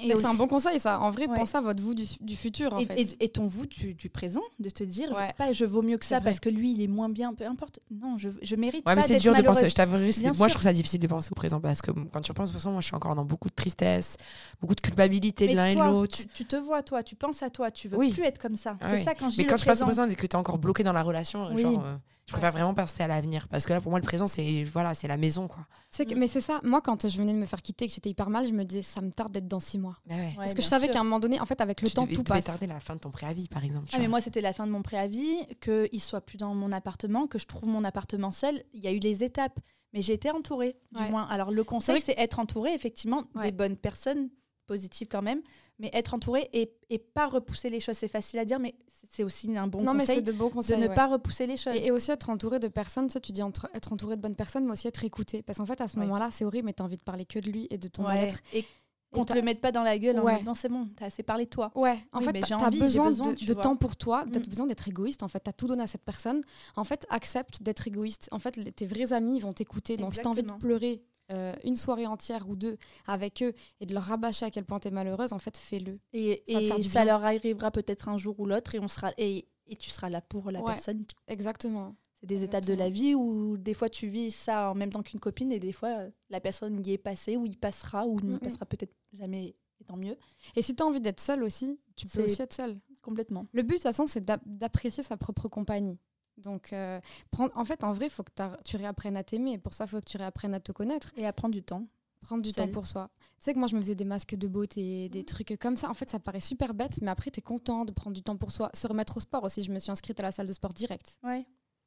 Mais 0.00 0.14
aussi- 0.14 0.22
c'est 0.24 0.28
un 0.30 0.34
bon 0.34 0.48
conseil, 0.48 0.80
ça. 0.80 0.98
En 1.00 1.10
vrai, 1.12 1.28
Ouais. 1.28 1.36
pensez 1.36 1.56
à 1.56 1.60
votre 1.60 1.80
vous 1.80 1.94
du, 1.94 2.04
du 2.20 2.34
futur, 2.34 2.72
en 2.74 2.78
et, 2.80 2.86
fait. 2.86 3.00
et- 3.00 3.24
et 3.24 3.28
ton 3.28 3.46
vous 3.46 3.66
du, 3.66 3.94
du 3.94 4.08
présent, 4.10 4.40
de 4.58 4.68
te 4.68 4.82
dire, 4.82 5.08
je, 5.12 5.14
Ouais. 5.16 5.32
pas, 5.38 5.52
je 5.52 5.64
vaux 5.64 5.82
mieux 5.82 5.96
que 5.96 6.04
C'est 6.04 6.14
ça 6.14 6.20
vrai. 6.20 6.30
parce 6.30 6.40
que 6.40 6.48
lui, 6.48 6.72
il 6.72 6.82
est 6.82 6.88
moins 6.88 7.08
bien, 7.08 7.34
peu 7.34 7.46
importe. 7.46 7.78
Non, 7.90 8.16
je, 8.18 8.30
je 8.42 8.56
mérite 8.56 8.84
Ouais, 8.86 8.94
mais 8.94 9.00
pas 9.02 9.06
c'est 9.06 9.12
d'être 9.14 9.22
dur 9.22 9.34
de 9.36 9.42
penser. 9.42 9.68
Je 9.70 9.74
t'avoue, 9.74 9.98
c'est- 10.10 10.36
moi, 10.38 10.48
je 10.48 10.54
trouve 10.54 10.64
ça 10.64 10.72
difficile 10.72 10.98
de 11.00 11.06
penser 11.06 11.28
au 11.30 11.34
présent 11.36 11.60
parce 11.60 11.82
que 11.82 11.92
quand 11.92 12.20
tu 12.20 12.32
repenses 12.32 12.48
au 12.48 12.52
présent, 12.52 12.72
moi, 12.72 12.80
je 12.80 12.86
suis 12.86 12.96
encore 12.96 13.14
dans 13.14 13.24
beaucoup 13.24 13.48
de 13.48 13.54
tristesse, 13.54 14.16
beaucoup 14.60 14.74
de 14.74 14.80
culpabilité 14.80 15.44
de 15.44 15.50
Mais 15.50 15.56
l'un 15.56 15.66
et 15.66 15.74
de 15.76 15.80
l'autre. 15.80 16.16
Tu, 16.16 16.26
tu 16.26 16.44
te 16.46 16.56
vois, 16.56 16.82
toi, 16.82 17.02
tu 17.04 17.14
penses 17.14 17.42
à 17.42 17.50
toi, 17.50 17.70
tu 17.70 17.86
veux 17.88 17.98
Oui. 17.98 18.12
plus 18.12 18.24
être 18.24 18.40
comme 18.40 18.56
ça. 18.56 18.76
Ah 18.80 18.88
c'est 18.88 18.94
oui. 18.96 19.04
ça 19.04 19.14
quand 19.14 19.26
je 19.30 19.34
dis 19.34 19.38
Mais 19.38 19.44
le 19.44 19.50
quand 19.50 19.56
je 19.56 19.64
passe 19.66 19.82
au 19.82 19.84
présent. 19.84 20.08
et 20.08 20.14
que 20.16 20.26
tu 20.26 20.32
es 20.32 20.36
encore 20.36 20.58
bloqué 20.58 20.82
dans 20.82 20.92
la 20.92 21.02
relation, 21.02 21.48
Oui. 21.54 21.62
genre, 21.62 21.84
euh, 21.84 21.96
je 22.26 22.32
préfère 22.32 22.52
vraiment 22.52 22.72
passer 22.74 23.02
à 23.02 23.06
l'avenir. 23.08 23.48
Parce 23.48 23.66
que 23.66 23.72
là, 23.72 23.80
pour 23.80 23.90
moi, 23.90 23.98
le 23.98 24.04
présent, 24.04 24.26
c'est 24.26 24.64
voilà, 24.64 24.94
c'est 24.94 25.08
la 25.08 25.16
maison. 25.16 25.48
quoi. 25.48 25.66
C'est 25.90 26.06
que- 26.06 26.14
Mm. 26.14 26.18
Mais 26.18 26.28
c'est 26.28 26.40
ça. 26.40 26.60
Moi, 26.62 26.80
quand 26.80 27.08
je 27.08 27.18
venais 27.18 27.32
de 27.32 27.38
me 27.38 27.44
faire 27.46 27.60
quitter, 27.62 27.86
que 27.88 27.92
j'étais 27.92 28.10
hyper 28.10 28.30
mal, 28.30 28.46
je 28.46 28.52
me 28.52 28.64
disais, 28.64 28.82
ça 28.82 29.00
me 29.00 29.10
tarde 29.10 29.32
d'être 29.32 29.48
dans 29.48 29.60
six 29.60 29.78
mois. 29.78 29.96
Bah 30.06 30.14
ouais. 30.14 30.20
Ouais, 30.20 30.32
Parce 30.36 30.54
que 30.54 30.62
je 30.62 30.66
savais 30.66 30.88
qu'à 30.88 31.00
un 31.00 31.04
moment 31.04 31.20
donné, 31.20 31.40
en 31.40 31.46
fait, 31.46 31.60
avec 31.60 31.82
le 31.82 31.88
Tu 31.88 31.94
temps, 31.94 32.04
devais- 32.04 32.14
tout 32.14 32.22
passe. 32.24 32.44
tarder 32.44 32.66
la 32.66 32.80
fin 32.80 32.94
de 32.94 33.00
ton 33.00 33.10
préavis, 33.10 33.48
par 33.48 33.64
exemple. 33.64 33.88
Ah, 33.92 33.98
mais 33.98 34.08
moi, 34.08 34.20
c'était 34.20 34.40
la 34.40 34.52
fin 34.52 34.66
de 34.66 34.72
mon 34.72 34.82
préavis, 34.82 35.36
qu'il 35.60 36.00
soit 36.00 36.20
plus 36.20 36.38
dans 36.38 36.54
mon 36.54 36.70
appartement, 36.72 37.26
que 37.26 37.38
je 37.38 37.46
trouve 37.46 37.68
mon 37.68 37.84
appartement 37.84 38.30
seul. 38.32 38.62
Il 38.72 38.82
y 38.82 38.86
a 38.88 38.92
eu 38.92 38.98
les 39.00 39.24
étapes, 39.24 39.58
mais 39.92 40.00
j'ai 40.00 40.12
été 40.14 40.30
entourée, 40.30 40.76
du 40.92 41.02
Ouais. 41.02 41.10
moins. 41.10 41.26
Alors, 41.28 41.50
le 41.50 41.64
conseil, 41.64 42.00
c'est 42.00 42.14
être 42.18 42.38
entourée, 42.38 42.72
effectivement, 42.72 43.24
Ouais. 43.34 43.42
des 43.46 43.52
bonnes 43.52 43.76
personnes, 43.76 44.28
positives 44.66 45.08
quand 45.08 45.22
même, 45.22 45.40
mais 45.78 45.90
être 45.92 46.14
entourée 46.14 46.48
et, 46.52 46.72
et 46.90 46.98
pas 46.98 47.26
repousser 47.26 47.68
les 47.68 47.80
choses. 47.80 47.96
C'est 47.96 48.08
facile 48.08 48.38
à 48.38 48.44
dire, 48.44 48.58
mais 48.58 48.74
c'est 49.10 49.24
aussi 49.24 49.56
un 49.56 49.66
bon 49.66 49.82
non, 49.82 49.94
mais 49.94 50.04
c'est 50.06 50.14
conseil 50.16 50.22
de 50.22 50.32
beaux 50.32 50.48
de 50.48 50.54
conseils. 50.54 50.78
ne 50.78 50.88
ouais. 50.88 50.94
pas 50.94 51.06
repousser 51.06 51.46
les 51.46 51.56
choses. 51.56 51.74
Et, 51.74 51.86
et 51.86 51.90
aussi 51.90 52.10
être 52.10 52.30
entouré 52.30 52.58
de 52.60 52.68
personnes, 52.68 53.06
tu 53.06 53.12
sais, 53.14 53.20
tu 53.20 53.32
dis 53.32 53.42
entre- 53.42 53.68
être 53.74 53.92
entouré 53.92 54.16
de 54.16 54.22
bonnes 54.22 54.36
personnes, 54.36 54.64
mais 54.64 54.72
aussi 54.72 54.88
être 54.88 55.04
écouté. 55.04 55.42
Parce 55.42 55.58
qu'en 55.58 55.66
fait, 55.66 55.80
à 55.80 55.88
ce 55.88 55.96
Ouais. 55.96 56.02
moment-là, 56.02 56.30
c'est 56.32 56.44
horrible, 56.44 56.66
mais 56.66 56.72
tu 56.72 56.82
as 56.82 56.84
envie 56.84 56.96
de 56.98 57.02
parler 57.02 57.24
que 57.24 57.38
de 57.38 57.50
lui 57.50 57.66
et 57.70 57.78
de 57.78 57.88
ton 57.88 58.02
Ouais. 58.02 58.14
mal-être. 58.14 58.40
Et 58.54 58.64
Qu'on 59.10 59.26
te 59.26 59.34
le 59.34 59.42
mette 59.42 59.60
pas 59.60 59.72
dans 59.72 59.82
la 59.82 59.98
gueule 59.98 60.18
en 60.18 60.22
Ouais. 60.24 60.36
mode 60.36 60.44
non, 60.46 60.54
c'est 60.54 60.70
bon, 60.70 60.88
t'as 60.96 61.04
assez 61.04 61.22
parlé 61.22 61.44
de 61.44 61.50
toi. 61.50 61.70
Ouais, 61.74 61.98
en 62.14 62.20
Oui, 62.20 62.24
fait, 62.24 62.32
mais 62.32 62.40
t'as 62.40 62.56
envie, 62.56 62.78
besoin, 62.78 63.08
besoin, 63.08 63.34
de, 63.34 63.52
temps 63.52 63.76
pour 63.76 63.94
toi, 63.96 64.24
t'as 64.32 64.38
Mm. 64.40 64.44
besoin 64.44 64.66
d'être 64.66 64.88
égoïste. 64.88 65.22
En 65.22 65.28
fait, 65.28 65.40
t'as 65.40 65.52
tout 65.52 65.66
donné 65.66 65.82
à 65.82 65.86
cette 65.86 66.02
personne. 66.02 66.40
En 66.76 66.84
fait, 66.84 67.04
accepte 67.10 67.62
d'être 67.62 67.86
égoïste. 67.86 68.30
En 68.32 68.38
fait, 68.38 68.56
les- 68.56 68.72
tes 68.72 68.86
vrais 68.86 69.12
amis 69.12 69.38
vont 69.38 69.52
t'écouter. 69.52 69.98
Donc, 69.98 70.14
si 70.14 70.22
t'as 70.22 70.30
envie 70.30 70.42
de 70.42 70.50
pleurer 70.52 71.02
euh, 71.32 71.54
une 71.64 71.76
soirée 71.76 72.06
entière 72.06 72.48
ou 72.48 72.54
deux 72.56 72.76
avec 73.06 73.42
eux 73.42 73.52
et 73.80 73.86
de 73.86 73.94
leur 73.94 74.04
rabâcher 74.04 74.46
à 74.46 74.50
quel 74.50 74.64
point 74.64 74.78
t'es 74.78 74.90
malheureuse, 74.90 75.32
en 75.32 75.38
fait, 75.38 75.56
fais-le. 75.56 75.98
Et, 76.12 76.42
Ça 76.48 76.60
et 76.78 76.82
ça 76.82 77.04
leur 77.04 77.24
arrivera 77.24 77.70
peut-être 77.70 78.08
un 78.08 78.18
jour 78.18 78.38
ou 78.38 78.46
l'autre 78.46 78.74
et 78.74 78.78
on 78.80 78.88
sera 78.88 79.12
et, 79.18 79.48
et 79.66 79.76
tu 79.76 79.90
seras 79.90 80.10
là 80.10 80.20
pour 80.20 80.50
la 80.50 80.60
Ouais. 80.60 80.66
personne. 80.74 81.04
Exactement. 81.26 81.96
C'est 82.20 82.26
des 82.26 82.44
étapes 82.44 82.66
de 82.66 82.74
la 82.74 82.88
vie 82.88 83.14
où 83.16 83.56
des 83.56 83.74
fois 83.74 83.88
tu 83.88 84.06
vis 84.08 84.30
ça 84.30 84.70
en 84.70 84.74
même 84.76 84.90
temps 84.92 85.02
qu'une 85.02 85.18
copine 85.18 85.50
et 85.50 85.58
des 85.58 85.72
fois 85.72 86.04
la 86.30 86.40
personne 86.40 86.80
y 86.86 86.92
est 86.92 86.98
passée 86.98 87.36
ou 87.36 87.46
y 87.46 87.56
passera 87.56 88.06
ou 88.06 88.20
n'y 88.20 88.38
passera 88.38 88.64
peut-être 88.64 88.94
jamais 89.12 89.56
et 89.80 89.84
tant 89.84 89.96
mieux. 89.96 90.16
Et 90.54 90.62
si 90.62 90.76
t'as 90.76 90.84
envie 90.84 91.00
d'être 91.00 91.18
seule 91.20 91.42
aussi, 91.42 91.80
tu 91.96 92.06
peux 92.06 92.22
aussi 92.24 92.40
être 92.42 92.52
seule. 92.52 92.78
Complètement. 93.00 93.46
Le 93.52 93.62
but, 93.62 93.70
de 93.70 93.74
toute 93.78 93.82
façon, 93.82 94.06
c'est 94.06 94.20
d'ap- 94.24 94.46
d'apprécier 94.46 95.02
sa 95.02 95.16
propre 95.16 95.48
compagnie. 95.48 95.98
Donc, 96.42 96.72
euh, 96.72 97.00
prendre... 97.30 97.52
en 97.56 97.64
fait, 97.64 97.84
en 97.84 97.92
vrai, 97.92 98.06
il 98.06 98.10
faut 98.10 98.22
que 98.22 98.30
tu 98.64 98.76
réapprennes 98.76 99.16
à 99.16 99.24
t'aimer. 99.24 99.58
Pour 99.58 99.72
ça, 99.74 99.84
il 99.84 99.88
faut 99.88 100.00
que 100.00 100.04
tu 100.08 100.16
réapprennes 100.16 100.54
à 100.54 100.60
te 100.60 100.72
connaître. 100.72 101.12
Et 101.16 101.26
à 101.26 101.32
prendre 101.32 101.54
du 101.54 101.62
temps. 101.62 101.86
Prendre 102.20 102.42
du 102.42 102.50
Seule. 102.52 102.66
temps 102.66 102.72
pour 102.72 102.86
soi. 102.86 103.10
Tu 103.18 103.26
sais 103.40 103.52
que 103.54 103.58
moi, 103.58 103.66
je 103.66 103.74
me 103.74 103.80
faisais 103.80 103.96
des 103.96 104.04
masques 104.04 104.36
de 104.36 104.46
beauté, 104.46 105.08
des 105.08 105.24
trucs 105.24 105.56
comme 105.58 105.74
ça. 105.74 105.90
En 105.90 105.94
fait, 105.94 106.08
ça 106.08 106.20
paraît 106.20 106.38
super 106.38 106.72
bête, 106.72 107.00
mais 107.02 107.10
après, 107.10 107.30
tu 107.32 107.40
es 107.40 107.42
content 107.42 107.84
de 107.84 107.90
prendre 107.90 108.14
du 108.14 108.22
temps 108.22 108.36
pour 108.36 108.52
soi. 108.52 108.70
Se 108.74 108.86
remettre 108.86 109.16
au 109.16 109.20
sport 109.20 109.42
aussi. 109.42 109.64
Je 109.64 109.72
me 109.72 109.78
suis 109.80 109.90
inscrite 109.90 110.20
à 110.20 110.22
la 110.22 110.30
salle 110.30 110.46
de 110.46 110.52
sport 110.52 110.72
direct. 110.72 111.16
Ouais. 111.24 111.44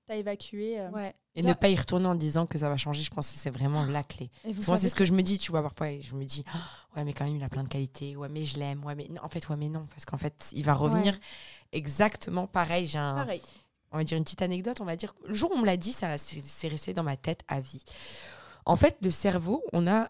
T'as 0.07 0.17
évacué. 0.17 0.79
euh, 0.79 0.89
Ouais. 0.91 1.15
Et 1.35 1.41
Genre- 1.41 1.49
ne 1.49 1.53
pas 1.55 1.69
y 1.69 1.75
retourner 1.75 2.05
en 2.07 2.15
disant 2.15 2.45
que 2.45 2.57
ça 2.57 2.67
va 2.69 2.75
changer, 2.77 3.01
je 3.01 3.09
pense 3.11 3.31
que 3.31 3.37
c'est 3.37 3.49
vraiment 3.49 3.85
la 3.85 4.03
clé. 4.03 4.29
Moi, 4.67 4.75
c'est 4.77 4.87
ce 4.89 4.93
que 4.95 5.03
je 5.05 5.13
me 5.13 5.21
dis, 5.23 5.39
tu 5.39 5.51
vois, 5.51 5.61
parfois, 5.63 5.99
je 5.99 6.13
me 6.15 6.25
dis, 6.25 6.43
Ah, 6.53 6.59
ouais, 6.97 7.05
mais 7.05 7.13
quand 7.13 7.23
même, 7.25 7.35
il 7.37 7.43
a 7.43 7.49
plein 7.49 7.63
de 7.63 7.69
qualités, 7.69 8.15
ouais, 8.17 8.29
mais 8.29 8.43
je 8.45 8.57
l'aime, 8.59 8.83
ouais, 8.85 8.93
mais 8.93 9.07
non, 9.09 9.23
en 9.23 9.29
fait, 9.29 9.47
ouais, 9.49 9.55
mais 9.55 9.67
non, 9.69 9.87
parce 9.87 10.05
qu'en 10.05 10.17
fait, 10.17 10.49
il 10.51 10.63
va 10.65 10.73
revenir 10.73 11.13
Ouais. 11.13 11.19
exactement 11.71 12.45
pareil. 12.47 12.87
J'ai 12.87 12.97
un, 12.99 13.15
Pareil. 13.15 13.41
On 13.95 13.99
va 13.99 14.03
dire 14.03 14.17
une 14.17 14.25
petite 14.25 14.41
anecdote, 14.41 14.81
on 14.81 14.85
va 14.85 14.95
dire, 14.95 15.15
le 15.25 15.33
jour 15.33 15.51
où 15.51 15.55
on 15.55 15.61
me 15.61 15.65
l'a 15.65 15.77
dit, 15.77 15.93
ça 15.93 16.17
c'est 16.17 16.67
resté 16.67 16.93
dans 16.93 17.03
ma 17.03 17.15
tête 17.15 17.41
à 17.47 17.61
vie. 17.61 17.83
En 18.65 18.75
fait, 18.75 18.97
le 19.01 19.09
cerveau, 19.09 19.63
on 19.73 19.87
a 19.87 20.09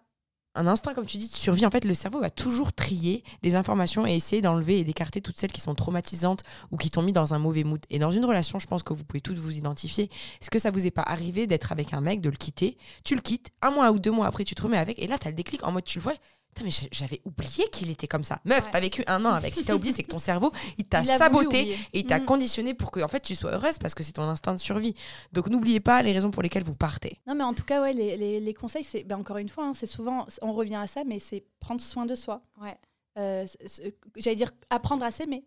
un 0.56 0.68
instinct, 0.68 0.94
comme 0.94 1.06
tu 1.06 1.18
dis, 1.18 1.28
de 1.30 1.36
survie. 1.36 1.66
En 1.66 1.70
fait, 1.70 1.86
le 1.86 1.94
cerveau 1.94 2.20
va 2.20 2.30
toujours 2.30 2.74
trier 2.74 3.24
les 3.44 3.56
informations 3.56 4.08
et 4.08 4.16
essayer 4.16 4.42
d'enlever 4.42 4.80
et 4.80 4.84
d'écarter 4.84 5.22
toutes 5.22 5.38
celles 5.38 5.52
qui 5.52 5.62
sont 5.62 5.76
traumatisantes 5.76 6.44
ou 6.72 6.78
qui 6.78 6.90
t'ont 6.90 7.02
mis 7.02 7.12
dans 7.12 7.34
un 7.34 7.40
mauvais 7.40 7.64
mood. 7.64 7.82
Et 7.90 8.00
dans 8.00 8.12
une 8.12 8.26
relation, 8.26 8.58
je 8.58 8.66
pense 8.66 8.82
que 8.82 8.94
vous 8.94 9.04
pouvez 9.04 9.22
toutes 9.22 9.38
vous 9.38 9.52
identifier. 9.52 10.10
Est-ce 10.42 10.50
que 10.50 10.60
ça 10.60 10.72
vous 10.72 10.88
est 10.88 10.92
pas 10.92 11.04
arrivé 11.04 11.46
d'être 11.46 11.72
avec 11.74 11.94
un 11.94 12.02
mec, 12.02 12.22
de 12.22 12.30
le 12.30 12.38
quitter? 12.38 12.78
Tu 13.04 13.16
le 13.16 13.22
quittes, 13.22 13.52
un 13.62 13.70
mois 13.70 13.92
ou 13.92 14.00
deux 14.00 14.12
mois 14.12 14.28
après, 14.28 14.46
tu 14.46 14.56
te 14.56 14.62
remets 14.62 14.78
avec, 14.78 14.98
et 14.98 15.08
là, 15.08 15.20
tu 15.20 15.28
le 15.28 15.34
déclic 15.34 15.62
en 15.64 15.74
mode, 15.74 15.84
tu 15.84 16.00
le 16.00 16.04
vois. 16.04 16.16
Putain, 16.56 16.64
mais 16.64 16.72
j'a- 16.72 16.88
j'avais 16.92 17.22
oublié 17.26 17.68
qu'il 17.70 17.90
était 17.90 18.08
comme 18.08 18.24
ça. 18.24 18.40
Meuf, 18.46 18.64
Ouais. 18.66 18.72
t'as 18.72 18.80
vécu 18.80 19.04
un 19.08 19.26
an 19.26 19.32
avec. 19.34 19.54
Si 19.56 19.66
t'as 19.66 19.74
oublié, 19.76 19.94
c'est 19.94 20.04
que 20.04 20.08
ton 20.08 20.20
cerveau, 20.20 20.54
il 20.78 20.86
t'a 20.86 21.04
saboté 21.04 21.72
et 21.74 22.00
il 22.00 22.06
t'a 22.06 22.20
Mm. 22.20 22.26
conditionné 22.26 22.74
pour 22.74 22.92
que 22.92 23.02
en 23.02 23.10
fait 23.10 23.20
tu 23.20 23.36
sois 23.36 23.52
heureuse 23.52 23.78
parce 23.78 23.94
que 23.94 24.04
c'est 24.04 24.14
ton 24.14 24.24
instinct 24.24 24.54
de 24.54 24.60
survie. 24.60 24.96
Donc 25.34 25.50
n'oubliez 25.50 25.82
pas 25.82 26.02
les 26.02 26.14
raisons 26.14 26.32
pour 26.32 26.42
lesquelles 26.42 26.64
vous 26.64 26.74
partez. 26.74 27.20
Non, 27.28 27.36
mais 27.36 27.44
en 27.44 27.54
tout 27.54 27.64
cas, 27.66 27.82
ouais, 27.82 27.92
les, 27.92 28.16
les- 28.16 28.40
les 28.40 28.54
conseils, 28.54 28.86
c'est 28.86 29.04
ben, 29.04 29.18
encore 29.18 29.38
une 29.38 29.50
fois, 29.50 29.66
hein, 29.66 29.74
c'est 29.74 29.86
souvent, 29.86 30.26
on 30.42 30.54
revient 30.54 30.76
à 30.76 30.88
ça, 30.88 31.04
mais 31.04 31.20
c'est 31.20 31.44
prendre 31.60 31.82
soin 31.82 32.06
de 32.06 32.16
soi. 32.16 32.42
Ouais. 32.62 32.78
Euh, 33.18 33.46
J'allais 34.16 34.36
dire 34.38 34.52
apprendre 34.70 35.04
à 35.04 35.12
s'aimer. 35.12 35.44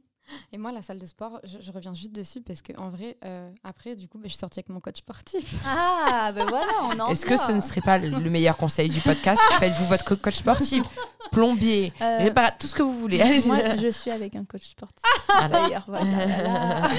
Et 0.53 0.59
moi, 0.59 0.73
la 0.73 0.83
salle 0.83 0.99
de 0.99 1.07
sport, 1.07 1.41
je, 1.45 1.59
je 1.61 1.73
reviens 1.73 1.95
juste 1.95 2.13
dessus 2.13 2.41
parce 2.41 2.63
que 2.63 2.73
en 2.79 2.91
vrai, 2.91 3.17
euh, 3.25 3.51
après, 3.65 3.97
du 3.97 4.09
coup, 4.09 4.19
bah, 4.19 4.25
je 4.25 4.31
suis 4.31 4.39
sortie 4.39 4.61
avec 4.61 4.69
mon 4.69 4.81
coach 4.81 4.99
sportif. 4.99 5.55
Ah, 5.67 6.33
ben 6.33 6.45
voilà, 6.47 6.67
on 6.85 6.99
en 7.01 7.09
Est-ce 7.11 7.25
que 7.27 7.37
ce 7.37 7.53
ne 7.53 7.61
serait 7.61 7.81
pas 7.81 7.99
le 7.99 8.09
le 8.09 8.31
meilleur 8.31 8.57
conseil 8.57 8.89
du 8.89 9.01
podcast 9.01 9.41
Faites-vous 9.59 9.85
votre 9.87 10.05
co- 10.05 10.17
coach 10.17 10.35
sportif, 10.37 10.83
plombier, 11.33 11.93
Euh, 12.01 12.19
répara- 12.19 12.53
tout 12.59 12.67
ce 12.67 12.75
que 12.75 12.83
vous 12.83 12.99
voulez. 12.99 13.21
Allez-y. 13.21 13.47
Moi, 13.49 13.77
je 13.77 13.89
suis 13.89 14.11
avec 14.11 14.35
un 14.37 14.45
coach 14.45 14.69
sportif. 14.71 15.03
Voilà. 15.29 15.49
D'ailleurs, 15.63 15.85
voilà. 15.87 16.27
là, 16.27 16.43
là. 16.43 16.91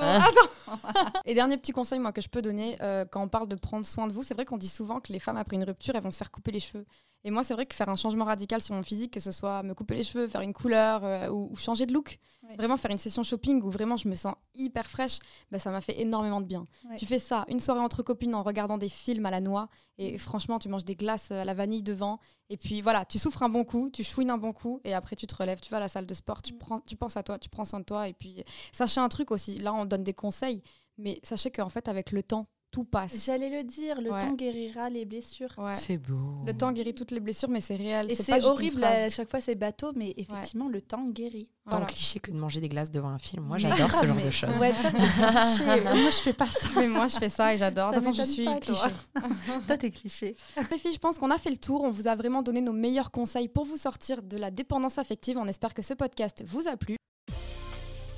Attends. 0.00 0.50
Et 1.26 1.34
dernier 1.34 1.56
petit 1.56 1.72
conseil 1.72 1.98
moi 1.98 2.12
que 2.12 2.20
je 2.20 2.28
peux 2.28 2.42
donner 2.42 2.76
euh, 2.80 3.04
quand 3.10 3.22
on 3.22 3.28
parle 3.28 3.48
de 3.48 3.56
prendre 3.56 3.84
soin 3.86 4.06
de 4.06 4.12
vous, 4.12 4.22
c'est 4.22 4.34
vrai 4.34 4.44
qu'on 4.44 4.56
dit 4.56 4.68
souvent 4.68 5.00
que 5.00 5.12
les 5.12 5.18
femmes 5.18 5.36
après 5.36 5.56
une 5.56 5.64
rupture 5.64 5.94
elles 5.94 6.02
vont 6.02 6.10
se 6.10 6.18
faire 6.18 6.30
couper 6.30 6.52
les 6.52 6.60
cheveux. 6.60 6.86
Et 7.24 7.30
moi 7.30 7.44
c'est 7.44 7.54
vrai 7.54 7.66
que 7.66 7.74
faire 7.74 7.88
un 7.88 7.96
changement 7.96 8.24
radical 8.24 8.62
sur 8.62 8.74
mon 8.74 8.82
physique, 8.82 9.12
que 9.12 9.20
ce 9.20 9.32
soit 9.32 9.62
me 9.62 9.74
couper 9.74 9.94
les 9.94 10.04
cheveux, 10.04 10.28
faire 10.28 10.40
une 10.40 10.54
couleur 10.54 11.04
euh, 11.04 11.28
ou, 11.28 11.50
ou 11.52 11.56
changer 11.56 11.86
de 11.86 11.92
look, 11.92 12.18
Ouais. 12.50 12.56
vraiment 12.56 12.76
faire 12.76 12.90
une 12.90 12.98
session 12.98 13.22
shopping 13.22 13.62
où 13.62 13.70
vraiment 13.70 13.96
je 13.96 14.08
me 14.08 14.14
sens 14.14 14.34
hyper 14.54 14.86
fraîche, 14.88 15.18
bah, 15.50 15.58
ça 15.58 15.70
m'a 15.70 15.80
fait 15.80 16.00
énormément 16.00 16.40
de 16.40 16.46
bien. 16.46 16.66
Ouais. 16.88 16.96
Tu 16.96 17.06
fais 17.06 17.18
ça 17.18 17.44
une 17.48 17.60
soirée 17.60 17.80
entre 17.80 18.02
copines 18.02 18.34
en 18.34 18.42
regardant 18.42 18.76
des 18.78 18.88
films 18.88 19.26
à 19.26 19.30
la 19.30 19.40
noix 19.40 19.68
et 19.98 20.18
franchement 20.18 20.58
tu 20.58 20.68
manges 20.68 20.84
des 20.84 20.96
glaces 20.96 21.30
à 21.30 21.44
la 21.44 21.54
vanille 21.54 21.82
devant 21.82 22.18
et 22.48 22.56
puis 22.56 22.80
voilà 22.80 23.04
tu 23.04 23.18
souffres 23.18 23.42
un 23.42 23.48
bon 23.48 23.64
coup, 23.64 23.90
tu 23.92 24.02
chouines 24.04 24.30
un 24.30 24.38
bon 24.38 24.52
coup 24.52 24.80
et 24.84 24.94
après 24.94 25.16
tu 25.16 25.26
te 25.26 25.34
relèves, 25.34 25.60
tu 25.60 25.70
vas 25.70 25.76
à 25.78 25.80
la 25.80 25.88
salle 25.88 26.06
de 26.06 26.14
sport, 26.14 26.42
tu 26.42 26.54
Mm. 26.54 26.58
prends, 26.58 26.80
tu 26.80 26.96
penses 26.96 27.16
à 27.16 27.22
toi, 27.22 27.38
tu 27.38 27.48
prends 27.48 27.64
soin 27.64 27.80
de 27.80 27.84
toi 27.84 28.08
et 28.08 28.12
puis 28.12 28.42
sachez 28.72 29.00
un 29.00 29.08
truc 29.08 29.30
aussi. 29.30 29.58
Là 29.58 29.72
on 29.72 29.84
donne 29.84 30.02
des 30.04 30.14
conseils 30.14 30.62
mais 30.98 31.18
sachez 31.22 31.50
qu'en 31.50 31.70
fait, 31.70 31.88
avec 31.88 32.10
le 32.12 32.22
temps, 32.22 32.46
tout 32.70 32.84
passe. 32.84 33.24
J'allais 33.24 33.50
le 33.50 33.64
dire, 33.64 34.00
le 34.00 34.12
Ouais. 34.12 34.20
temps 34.20 34.32
guérira 34.32 34.88
les 34.90 35.04
blessures. 35.04 35.52
Ouais. 35.58 35.74
C'est 35.74 35.96
beau. 35.98 36.44
Le 36.46 36.52
temps 36.56 36.70
guérit 36.72 36.94
toutes 36.94 37.10
les 37.10 37.20
blessures, 37.20 37.48
mais 37.48 37.60
c'est 37.60 37.76
réel. 37.76 38.10
Et 38.10 38.14
c'est 38.14 38.44
horrible, 38.44 38.84
à 38.84 39.10
chaque 39.10 39.30
fois 39.30 39.40
c'est 39.40 39.54
bateau, 39.56 39.92
mais 39.96 40.14
effectivement, 40.16 40.68
le 40.68 40.80
temps 40.80 41.04
guérit. 41.08 41.50
Tant 41.64 41.70
Voilà. 41.72 41.86
cliché 41.86 42.20
que 42.20 42.30
de 42.30 42.36
manger 42.36 42.60
des 42.60 42.68
glaces 42.68 42.90
devant 42.90 43.08
un 43.10 43.18
film. 43.18 43.44
Moi, 43.44 43.58
j'adore 43.58 43.92
ce 43.94 44.06
genre 44.06 44.16
mais- 44.16 44.24
de 44.24 44.30
choses. 44.30 44.58
Ouais, 44.58 44.72
ça, 44.72 44.90
t'es 44.90 44.98
cliché. 44.98 45.82
Moi, 46.00 46.10
je 46.10 46.16
fais 46.22 46.32
pas 46.32 46.46
ça. 46.46 46.68
Mais 46.76 46.88
moi, 46.88 47.06
je 47.08 47.16
fais 47.18 47.28
ça 47.28 47.54
et 47.54 47.58
j'adore. 47.58 47.90
De 47.90 47.94
Ça 47.96 48.00
toute 48.00 48.14
façon, 48.14 48.22
je 48.24 48.28
suis 48.32 48.44
pas, 48.44 48.58
cliché. 48.58 48.80
Toi, 49.66 49.76
t'es 49.76 49.90
cliché. 49.90 50.36
Les 50.70 50.78
filles, 50.78 50.92
je 50.94 50.98
pense 50.98 51.18
qu'on 51.18 51.30
a 51.30 51.38
fait 51.38 51.50
le 51.50 51.56
tour. 51.58 51.82
On 51.82 51.90
vous 51.90 52.08
a 52.08 52.14
vraiment 52.16 52.42
donné 52.42 52.60
nos 52.60 52.72
meilleurs 52.72 53.10
conseils 53.10 53.48
pour 53.48 53.64
vous 53.64 53.76
sortir 53.76 54.22
de 54.22 54.36
la 54.36 54.50
dépendance 54.50 54.98
affective. 54.98 55.36
On 55.38 55.46
espère 55.46 55.74
que 55.74 55.82
ce 55.82 55.94
podcast 55.94 56.42
vous 56.46 56.66
a 56.68 56.76
plu. 56.76 56.96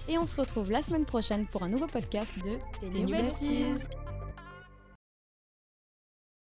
Et 0.09 0.19
on 0.19 0.27
se 0.27 0.37
retrouve 0.41 0.71
la 0.71 0.83
semaine 0.83 1.05
prochaine 1.05 1.47
pour 1.47 1.63
un 1.63 1.69
nouveau 1.69 1.87
podcast 1.87 2.33
de 2.45 2.89
Des 2.89 3.01
New 3.01 3.07
New 3.09 3.17
Besties. 3.17 3.65
Besties. 3.73 3.87